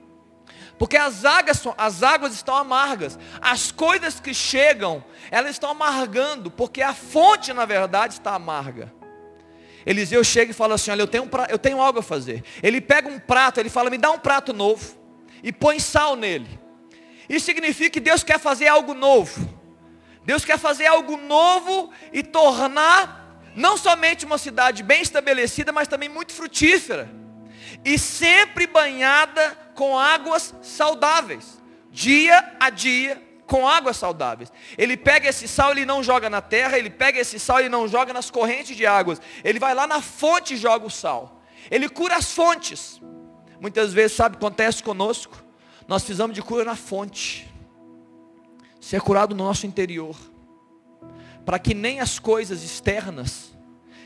Porque 0.81 0.97
as 0.97 1.25
águas, 1.25 1.63
as 1.77 2.01
águas 2.01 2.33
estão 2.33 2.55
amargas. 2.55 3.19
As 3.39 3.71
coisas 3.71 4.19
que 4.19 4.33
chegam, 4.33 5.05
elas 5.29 5.51
estão 5.51 5.69
amargando. 5.69 6.49
Porque 6.49 6.81
a 6.81 6.91
fonte, 6.91 7.53
na 7.53 7.65
verdade, 7.65 8.15
está 8.15 8.33
amarga. 8.33 8.91
Eliseu 9.85 10.23
chega 10.23 10.49
e 10.49 10.55
fala 10.55 10.73
assim: 10.73 10.89
Olha, 10.89 11.03
eu 11.03 11.07
tenho, 11.07 11.25
um 11.25 11.29
eu 11.49 11.59
tenho 11.59 11.79
algo 11.79 11.99
a 11.99 12.01
fazer. 12.01 12.43
Ele 12.63 12.81
pega 12.81 13.07
um 13.07 13.19
prato, 13.19 13.59
ele 13.59 13.69
fala: 13.69 13.91
Me 13.91 13.97
dá 13.99 14.09
um 14.09 14.17
prato 14.17 14.53
novo. 14.53 14.97
E 15.43 15.53
põe 15.53 15.79
sal 15.79 16.15
nele. 16.15 16.59
Isso 17.29 17.45
significa 17.45 17.91
que 17.91 17.99
Deus 17.99 18.23
quer 18.23 18.39
fazer 18.39 18.67
algo 18.67 18.95
novo. 18.95 19.47
Deus 20.25 20.43
quer 20.43 20.57
fazer 20.57 20.87
algo 20.87 21.15
novo 21.15 21.91
e 22.11 22.23
tornar 22.23 23.39
não 23.55 23.77
somente 23.77 24.25
uma 24.25 24.39
cidade 24.39 24.81
bem 24.81 25.03
estabelecida, 25.03 25.71
mas 25.71 25.87
também 25.87 26.09
muito 26.09 26.33
frutífera. 26.33 27.07
E 27.85 27.99
sempre 27.99 28.65
banhada 28.65 29.60
com 29.75 29.97
águas 29.97 30.53
saudáveis, 30.61 31.61
dia 31.91 32.55
a 32.59 32.69
dia 32.69 33.21
com 33.51 33.67
águas 33.67 33.97
saudáveis. 33.97 34.49
Ele 34.77 34.95
pega 34.95 35.27
esse 35.27 35.45
sal, 35.45 35.71
ele 35.71 35.85
não 35.85 36.01
joga 36.01 36.29
na 36.29 36.41
terra, 36.41 36.77
ele 36.77 36.89
pega 36.89 37.19
esse 37.19 37.37
sal, 37.37 37.59
ele 37.59 37.67
não 37.67 37.85
joga 37.85 38.13
nas 38.13 38.31
correntes 38.31 38.77
de 38.77 38.85
águas. 38.85 39.21
Ele 39.43 39.59
vai 39.59 39.75
lá 39.75 39.85
na 39.85 40.01
fonte 40.01 40.53
e 40.53 40.57
joga 40.57 40.85
o 40.85 40.89
sal. 40.89 41.41
Ele 41.69 41.89
cura 41.89 42.15
as 42.15 42.31
fontes. 42.31 43.01
Muitas 43.59 43.91
vezes, 43.91 44.15
sabe, 44.15 44.37
acontece 44.37 44.81
conosco. 44.81 45.43
Nós 45.85 46.01
precisamos 46.01 46.33
de 46.33 46.41
cura 46.41 46.63
na 46.63 46.77
fonte. 46.77 47.51
Ser 48.79 49.01
curado 49.01 49.35
no 49.35 49.43
nosso 49.43 49.67
interior. 49.67 50.15
Para 51.45 51.59
que 51.59 51.73
nem 51.73 51.99
as 51.99 52.19
coisas 52.19 52.63
externas 52.63 53.51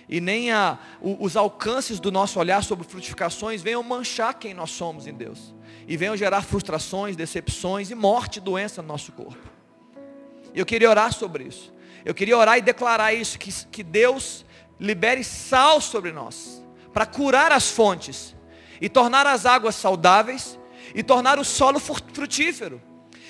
e 0.08 0.22
nem 0.22 0.52
a, 0.52 0.78
os 1.02 1.36
alcances 1.36 2.00
do 2.00 2.12
nosso 2.12 2.40
olhar 2.40 2.64
sobre 2.64 2.88
frutificações 2.88 3.62
venham 3.62 3.82
manchar 3.82 4.34
quem 4.36 4.54
nós 4.54 4.72
somos 4.72 5.08
em 5.08 5.14
Deus 5.14 5.54
e 5.88 5.98
venham 5.98 6.16
gerar 6.16 6.42
frustrações, 6.42 7.16
decepções 7.16 7.90
e 7.90 7.96
morte 7.96 8.38
e 8.38 8.42
doença 8.42 8.82
no 8.82 8.88
nosso 8.88 9.12
corpo. 9.12 9.38
Eu 10.54 10.66
queria 10.66 10.90
orar 10.90 11.14
sobre 11.14 11.44
isso. 11.46 11.74
Eu 12.04 12.14
queria 12.14 12.38
orar 12.38 12.58
e 12.58 12.62
declarar 12.62 13.14
isso, 13.14 13.38
que, 13.38 13.52
que 13.66 13.84
Deus 13.84 14.46
libere 14.80 15.24
sal 15.24 15.82
sobre 15.82 16.12
nós, 16.12 16.64
para 16.94 17.06
curar 17.06 17.52
as 17.52 17.70
fontes 17.70 18.36
e 18.80 18.88
tornar 18.88 19.26
as 19.26 19.46
águas 19.46 19.76
saudáveis 19.76 20.60
e 20.94 21.02
tornar 21.02 21.40
o 21.40 21.44
solo 21.44 21.80
frutífero. 21.80 22.82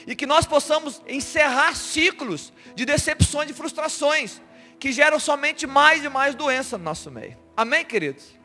E 0.05 0.15
que 0.15 0.25
nós 0.25 0.45
possamos 0.45 1.01
encerrar 1.07 1.75
ciclos 1.75 2.53
de 2.75 2.85
decepções 2.85 3.49
e 3.49 3.53
frustrações 3.53 4.41
que 4.79 4.91
geram 4.91 5.19
somente 5.19 5.65
mais 5.65 6.03
e 6.03 6.09
mais 6.09 6.35
doença 6.35 6.77
no 6.77 6.83
nosso 6.83 7.09
meio. 7.11 7.37
Amém, 7.55 7.85
queridos? 7.85 8.35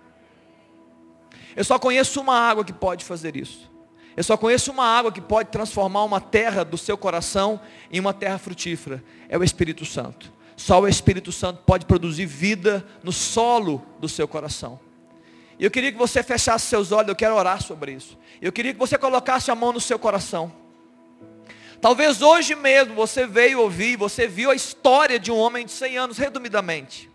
Eu 1.56 1.64
só 1.64 1.78
conheço 1.78 2.20
uma 2.20 2.34
água 2.38 2.64
que 2.64 2.72
pode 2.72 3.04
fazer 3.04 3.36
isso. 3.36 3.70
Eu 4.16 4.24
só 4.24 4.36
conheço 4.36 4.70
uma 4.70 4.84
água 4.84 5.12
que 5.12 5.20
pode 5.20 5.50
transformar 5.50 6.04
uma 6.04 6.20
terra 6.20 6.64
do 6.64 6.76
seu 6.76 6.96
coração 6.96 7.60
em 7.90 8.00
uma 8.00 8.12
terra 8.12 8.38
frutífera. 8.38 9.02
É 9.28 9.38
o 9.38 9.44
Espírito 9.44 9.84
Santo. 9.84 10.32
Só 10.56 10.80
o 10.80 10.88
Espírito 10.88 11.32
Santo 11.32 11.62
pode 11.64 11.86
produzir 11.86 12.26
vida 12.26 12.86
no 13.02 13.12
solo 13.12 13.84
do 13.98 14.08
seu 14.08 14.28
coração. 14.28 14.78
E 15.58 15.64
eu 15.64 15.70
queria 15.70 15.92
que 15.92 15.98
você 15.98 16.22
fechasse 16.22 16.66
seus 16.66 16.92
olhos, 16.92 17.08
eu 17.08 17.16
quero 17.16 17.34
orar 17.34 17.62
sobre 17.62 17.92
isso. 17.92 18.18
Eu 18.40 18.52
queria 18.52 18.72
que 18.72 18.78
você 18.78 18.96
colocasse 18.96 19.50
a 19.50 19.54
mão 19.54 19.72
no 19.72 19.80
seu 19.80 19.98
coração. 19.98 20.52
Talvez 21.80 22.20
hoje 22.20 22.54
mesmo 22.54 22.94
você 22.94 23.26
veio 23.26 23.60
ouvir, 23.60 23.96
você 23.96 24.26
viu 24.26 24.50
a 24.50 24.54
história 24.54 25.18
de 25.18 25.32
um 25.32 25.36
homem 25.36 25.64
de 25.64 25.72
100 25.72 25.96
anos, 25.96 26.18
resumidamente. 26.18 27.10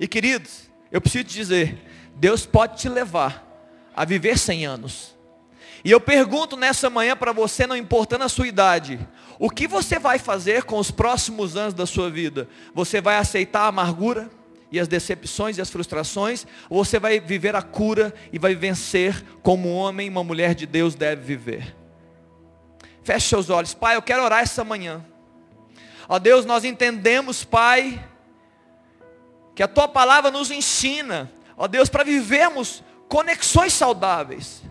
E 0.00 0.08
queridos, 0.08 0.68
eu 0.90 1.00
preciso 1.00 1.24
te 1.24 1.34
dizer, 1.34 1.78
Deus 2.16 2.44
pode 2.44 2.80
te 2.80 2.88
levar 2.88 3.46
a 3.94 4.04
viver 4.04 4.36
100 4.36 4.66
anos. 4.66 5.16
E 5.84 5.90
eu 5.90 6.00
pergunto 6.00 6.56
nessa 6.56 6.90
manhã 6.90 7.16
para 7.16 7.32
você, 7.32 7.66
não 7.66 7.76
importando 7.76 8.24
a 8.24 8.28
sua 8.28 8.48
idade, 8.48 8.98
o 9.38 9.48
que 9.48 9.68
você 9.68 9.98
vai 9.98 10.18
fazer 10.18 10.64
com 10.64 10.78
os 10.78 10.90
próximos 10.90 11.56
anos 11.56 11.72
da 11.72 11.86
sua 11.86 12.10
vida? 12.10 12.48
Você 12.74 13.00
vai 13.00 13.16
aceitar 13.16 13.60
a 13.60 13.68
amargura 13.68 14.28
e 14.72 14.80
as 14.80 14.88
decepções 14.88 15.56
e 15.56 15.60
as 15.60 15.70
frustrações? 15.70 16.46
Ou 16.68 16.84
você 16.84 16.98
vai 16.98 17.20
viver 17.20 17.54
a 17.54 17.62
cura 17.62 18.12
e 18.32 18.38
vai 18.38 18.56
vencer 18.56 19.24
como 19.40 19.68
um 19.68 19.74
homem 19.74 20.08
e 20.08 20.10
uma 20.10 20.24
mulher 20.24 20.54
de 20.54 20.66
Deus 20.66 20.94
deve 20.94 21.22
viver? 21.22 21.79
Feche 23.10 23.26
seus 23.26 23.50
olhos. 23.50 23.74
Pai, 23.74 23.96
eu 23.96 24.02
quero 24.02 24.22
orar 24.22 24.38
essa 24.38 24.62
manhã. 24.62 25.04
Ó 26.08 26.16
Deus, 26.20 26.44
nós 26.46 26.62
entendemos, 26.62 27.42
Pai, 27.42 28.00
que 29.52 29.64
a 29.64 29.66
Tua 29.66 29.88
palavra 29.88 30.30
nos 30.30 30.48
ensina, 30.52 31.28
ó 31.56 31.66
Deus, 31.66 31.88
para 31.88 32.04
vivermos 32.04 32.84
conexões 33.08 33.72
saudáveis. 33.72 34.62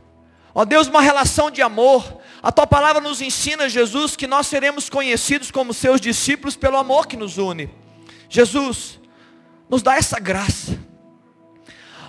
Ó 0.55 0.63
Deus, 0.63 0.87
uma 0.87 1.01
relação 1.01 1.51
de 1.51 1.61
amor. 1.61 2.21
A 2.41 2.49
tua 2.49 2.65
palavra 2.65 3.01
nos 3.01 3.21
ensina, 3.21 3.67
Jesus, 3.67 4.15
que 4.15 4.25
nós 4.25 4.47
seremos 4.47 4.89
conhecidos 4.89 5.51
como 5.51 5.73
seus 5.73 5.99
discípulos 5.99 6.55
pelo 6.55 6.77
amor 6.77 7.07
que 7.07 7.17
nos 7.17 7.37
une. 7.37 7.69
Jesus, 8.29 9.01
nos 9.67 9.81
dá 9.81 9.97
essa 9.97 10.17
graça. 10.17 10.78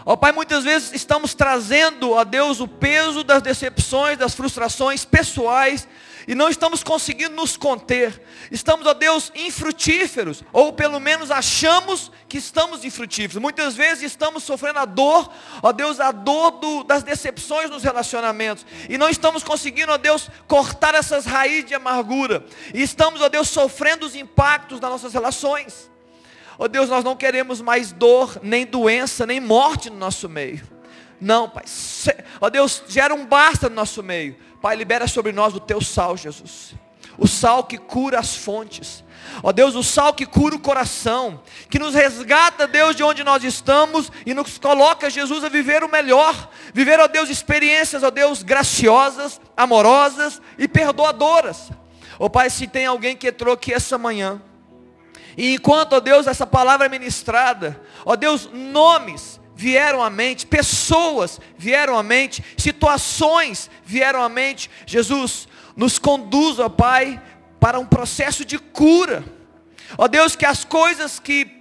Ó 0.04 0.16
Pai, 0.16 0.32
muitas 0.32 0.64
vezes 0.64 0.92
estamos 0.92 1.34
trazendo 1.34 2.18
a 2.18 2.24
Deus 2.24 2.60
o 2.60 2.66
peso 2.66 3.22
das 3.22 3.42
decepções, 3.42 4.16
das 4.16 4.34
frustrações 4.34 5.04
pessoais, 5.04 5.86
e 6.26 6.34
não 6.34 6.48
estamos 6.48 6.82
conseguindo 6.82 7.34
nos 7.34 7.56
conter. 7.56 8.22
Estamos, 8.50 8.86
ó 8.86 8.94
Deus, 8.94 9.32
infrutíferos, 9.34 10.42
ou 10.52 10.72
pelo 10.72 11.00
menos 11.00 11.30
achamos 11.30 12.10
que 12.28 12.38
estamos 12.38 12.84
infrutíferos. 12.84 13.42
Muitas 13.42 13.74
vezes 13.74 14.04
estamos 14.04 14.44
sofrendo 14.44 14.78
a 14.78 14.84
dor, 14.84 15.30
ó 15.62 15.72
Deus, 15.72 16.00
a 16.00 16.12
dor 16.12 16.52
do, 16.52 16.84
das 16.84 17.02
decepções 17.02 17.68
nos 17.68 17.82
relacionamentos, 17.82 18.64
e 18.88 18.96
não 18.96 19.08
estamos 19.08 19.42
conseguindo, 19.42 19.92
ó 19.92 19.98
Deus, 19.98 20.30
cortar 20.46 20.94
essas 20.94 21.26
raízes 21.26 21.66
de 21.66 21.74
amargura, 21.74 22.44
e 22.72 22.82
estamos, 22.82 23.20
ó 23.20 23.28
Deus, 23.28 23.48
sofrendo 23.48 24.06
os 24.06 24.14
impactos 24.14 24.80
das 24.80 24.90
nossas 24.90 25.12
relações. 25.12 25.90
Ó 26.62 26.68
Deus, 26.68 26.90
nós 26.90 27.02
não 27.02 27.16
queremos 27.16 27.62
mais 27.62 27.90
dor, 27.90 28.38
nem 28.42 28.66
doença, 28.66 29.24
nem 29.24 29.40
morte 29.40 29.88
no 29.88 29.96
nosso 29.96 30.28
meio. 30.28 30.60
Não, 31.18 31.48
Pai. 31.48 31.64
Ó 32.38 32.50
Deus, 32.50 32.82
gera 32.86 33.14
um 33.14 33.24
basta 33.24 33.70
no 33.70 33.74
nosso 33.74 34.02
meio. 34.02 34.36
Pai, 34.60 34.76
libera 34.76 35.08
sobre 35.08 35.32
nós 35.32 35.54
o 35.54 35.58
teu 35.58 35.80
sal, 35.80 36.18
Jesus. 36.18 36.74
O 37.16 37.26
sal 37.26 37.64
que 37.64 37.78
cura 37.78 38.18
as 38.18 38.36
fontes. 38.36 39.02
Ó 39.42 39.52
Deus, 39.52 39.74
o 39.74 39.82
sal 39.82 40.12
que 40.12 40.26
cura 40.26 40.54
o 40.54 40.60
coração, 40.60 41.42
que 41.70 41.78
nos 41.78 41.94
resgata, 41.94 42.66
Deus, 42.66 42.94
de 42.94 43.02
onde 43.02 43.24
nós 43.24 43.42
estamos 43.42 44.12
e 44.26 44.34
nos 44.34 44.58
coloca, 44.58 45.08
Jesus, 45.08 45.42
a 45.42 45.48
viver 45.48 45.82
o 45.82 45.90
melhor. 45.90 46.50
Viver, 46.74 47.00
ó 47.00 47.08
Deus, 47.08 47.30
experiências, 47.30 48.02
ó 48.02 48.10
Deus, 48.10 48.42
graciosas, 48.42 49.40
amorosas 49.56 50.42
e 50.58 50.68
perdoadoras. 50.68 51.70
Ó 52.18 52.28
Pai, 52.28 52.50
se 52.50 52.66
tem 52.66 52.84
alguém 52.84 53.16
que 53.16 53.28
entrou 53.28 53.54
aqui 53.54 53.72
essa 53.72 53.96
manhã, 53.96 54.42
e 55.36 55.54
enquanto, 55.54 55.94
ó 55.94 56.00
Deus, 56.00 56.26
essa 56.26 56.46
palavra 56.46 56.86
é 56.86 56.88
ministrada, 56.88 57.80
ó 58.04 58.16
Deus, 58.16 58.48
nomes, 58.52 59.40
vieram 59.54 60.02
à 60.02 60.08
mente, 60.08 60.46
pessoas 60.46 61.40
vieram 61.56 61.98
à 61.98 62.02
mente, 62.02 62.42
situações 62.56 63.70
vieram 63.84 64.22
à 64.22 64.28
mente. 64.28 64.70
Jesus, 64.86 65.46
nos 65.76 65.98
conduz, 65.98 66.58
ó 66.58 66.68
Pai, 66.68 67.22
para 67.60 67.78
um 67.78 67.86
processo 67.86 68.44
de 68.44 68.58
cura. 68.58 69.22
Ó 69.98 70.08
Deus, 70.08 70.34
que 70.34 70.46
as 70.46 70.64
coisas 70.64 71.20
que 71.20 71.60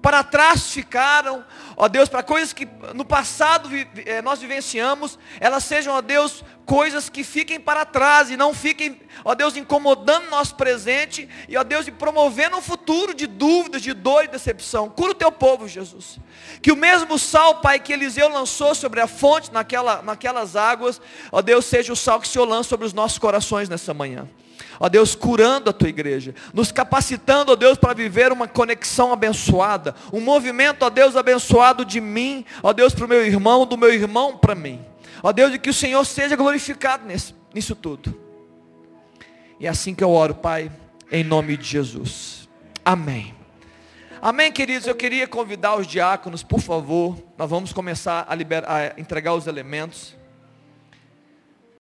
para 0.00 0.22
trás 0.22 0.72
ficaram, 0.72 1.44
ó 1.82 1.88
Deus, 1.88 2.10
para 2.10 2.22
coisas 2.22 2.52
que 2.52 2.68
no 2.94 3.06
passado 3.06 3.70
eh, 4.04 4.20
nós 4.20 4.38
vivenciamos, 4.38 5.18
elas 5.40 5.64
sejam, 5.64 5.94
ó 5.94 6.02
Deus, 6.02 6.44
coisas 6.66 7.08
que 7.08 7.24
fiquem 7.24 7.58
para 7.58 7.86
trás 7.86 8.30
e 8.30 8.36
não 8.36 8.52
fiquem, 8.52 9.00
ó 9.24 9.34
Deus, 9.34 9.56
incomodando 9.56 10.28
nosso 10.28 10.56
presente 10.56 11.26
e, 11.48 11.56
ó 11.56 11.64
Deus, 11.64 11.88
e 11.88 11.90
promovendo 11.90 12.58
um 12.58 12.60
futuro 12.60 13.14
de 13.14 13.26
dúvidas, 13.26 13.80
de 13.80 13.94
dor 13.94 14.24
e 14.24 14.28
decepção. 14.28 14.90
Cura 14.90 15.12
o 15.12 15.14
teu 15.14 15.32
povo, 15.32 15.66
Jesus. 15.66 16.18
Que 16.60 16.70
o 16.70 16.76
mesmo 16.76 17.18
sal, 17.18 17.62
Pai, 17.62 17.80
que 17.80 17.94
Eliseu 17.94 18.28
lançou 18.28 18.74
sobre 18.74 19.00
a 19.00 19.06
fonte, 19.06 19.50
naquela, 19.50 20.02
naquelas 20.02 20.56
águas, 20.56 21.00
ó 21.32 21.40
Deus, 21.40 21.64
seja 21.64 21.94
o 21.94 21.96
sal 21.96 22.20
que 22.20 22.26
o 22.26 22.30
Senhor 22.30 22.44
lança 22.44 22.68
sobre 22.68 22.84
os 22.84 22.92
nossos 22.92 23.16
corações 23.16 23.70
nessa 23.70 23.94
manhã. 23.94 24.28
Ó 24.82 24.88
Deus, 24.88 25.14
curando 25.14 25.68
a 25.68 25.74
tua 25.74 25.90
igreja, 25.90 26.34
nos 26.54 26.72
capacitando, 26.72 27.52
ó 27.52 27.54
Deus, 27.54 27.76
para 27.76 27.92
viver 27.92 28.32
uma 28.32 28.48
conexão 28.48 29.12
abençoada, 29.12 29.94
um 30.10 30.22
movimento, 30.22 30.84
ó 30.84 30.88
Deus, 30.88 31.16
abençoado 31.16 31.84
de 31.84 32.00
mim, 32.00 32.46
ó 32.62 32.72
Deus, 32.72 32.94
para 32.94 33.04
o 33.04 33.08
meu 33.08 33.24
irmão, 33.26 33.66
do 33.66 33.76
meu 33.76 33.92
irmão 33.92 34.38
para 34.38 34.54
mim. 34.54 34.80
Ó 35.22 35.32
Deus, 35.32 35.52
de 35.52 35.58
que 35.58 35.68
o 35.68 35.74
Senhor 35.74 36.02
seja 36.06 36.34
glorificado 36.34 37.06
nisso, 37.06 37.74
tudo. 37.74 38.18
E 39.60 39.66
é 39.66 39.68
assim 39.68 39.94
que 39.94 40.02
eu 40.02 40.10
oro, 40.10 40.34
Pai, 40.34 40.72
em 41.12 41.22
nome 41.22 41.58
de 41.58 41.64
Jesus. 41.64 42.48
Amém. 42.82 43.34
Amém, 44.22 44.50
queridos. 44.50 44.86
Eu 44.86 44.94
queria 44.94 45.28
convidar 45.28 45.76
os 45.76 45.86
diáconos, 45.86 46.42
por 46.42 46.60
favor. 46.60 47.22
Nós 47.36 47.50
vamos 47.50 47.70
começar 47.70 48.24
a, 48.26 48.34
liberar, 48.34 48.70
a 48.70 48.98
entregar 48.98 49.34
os 49.34 49.46
elementos. 49.46 50.18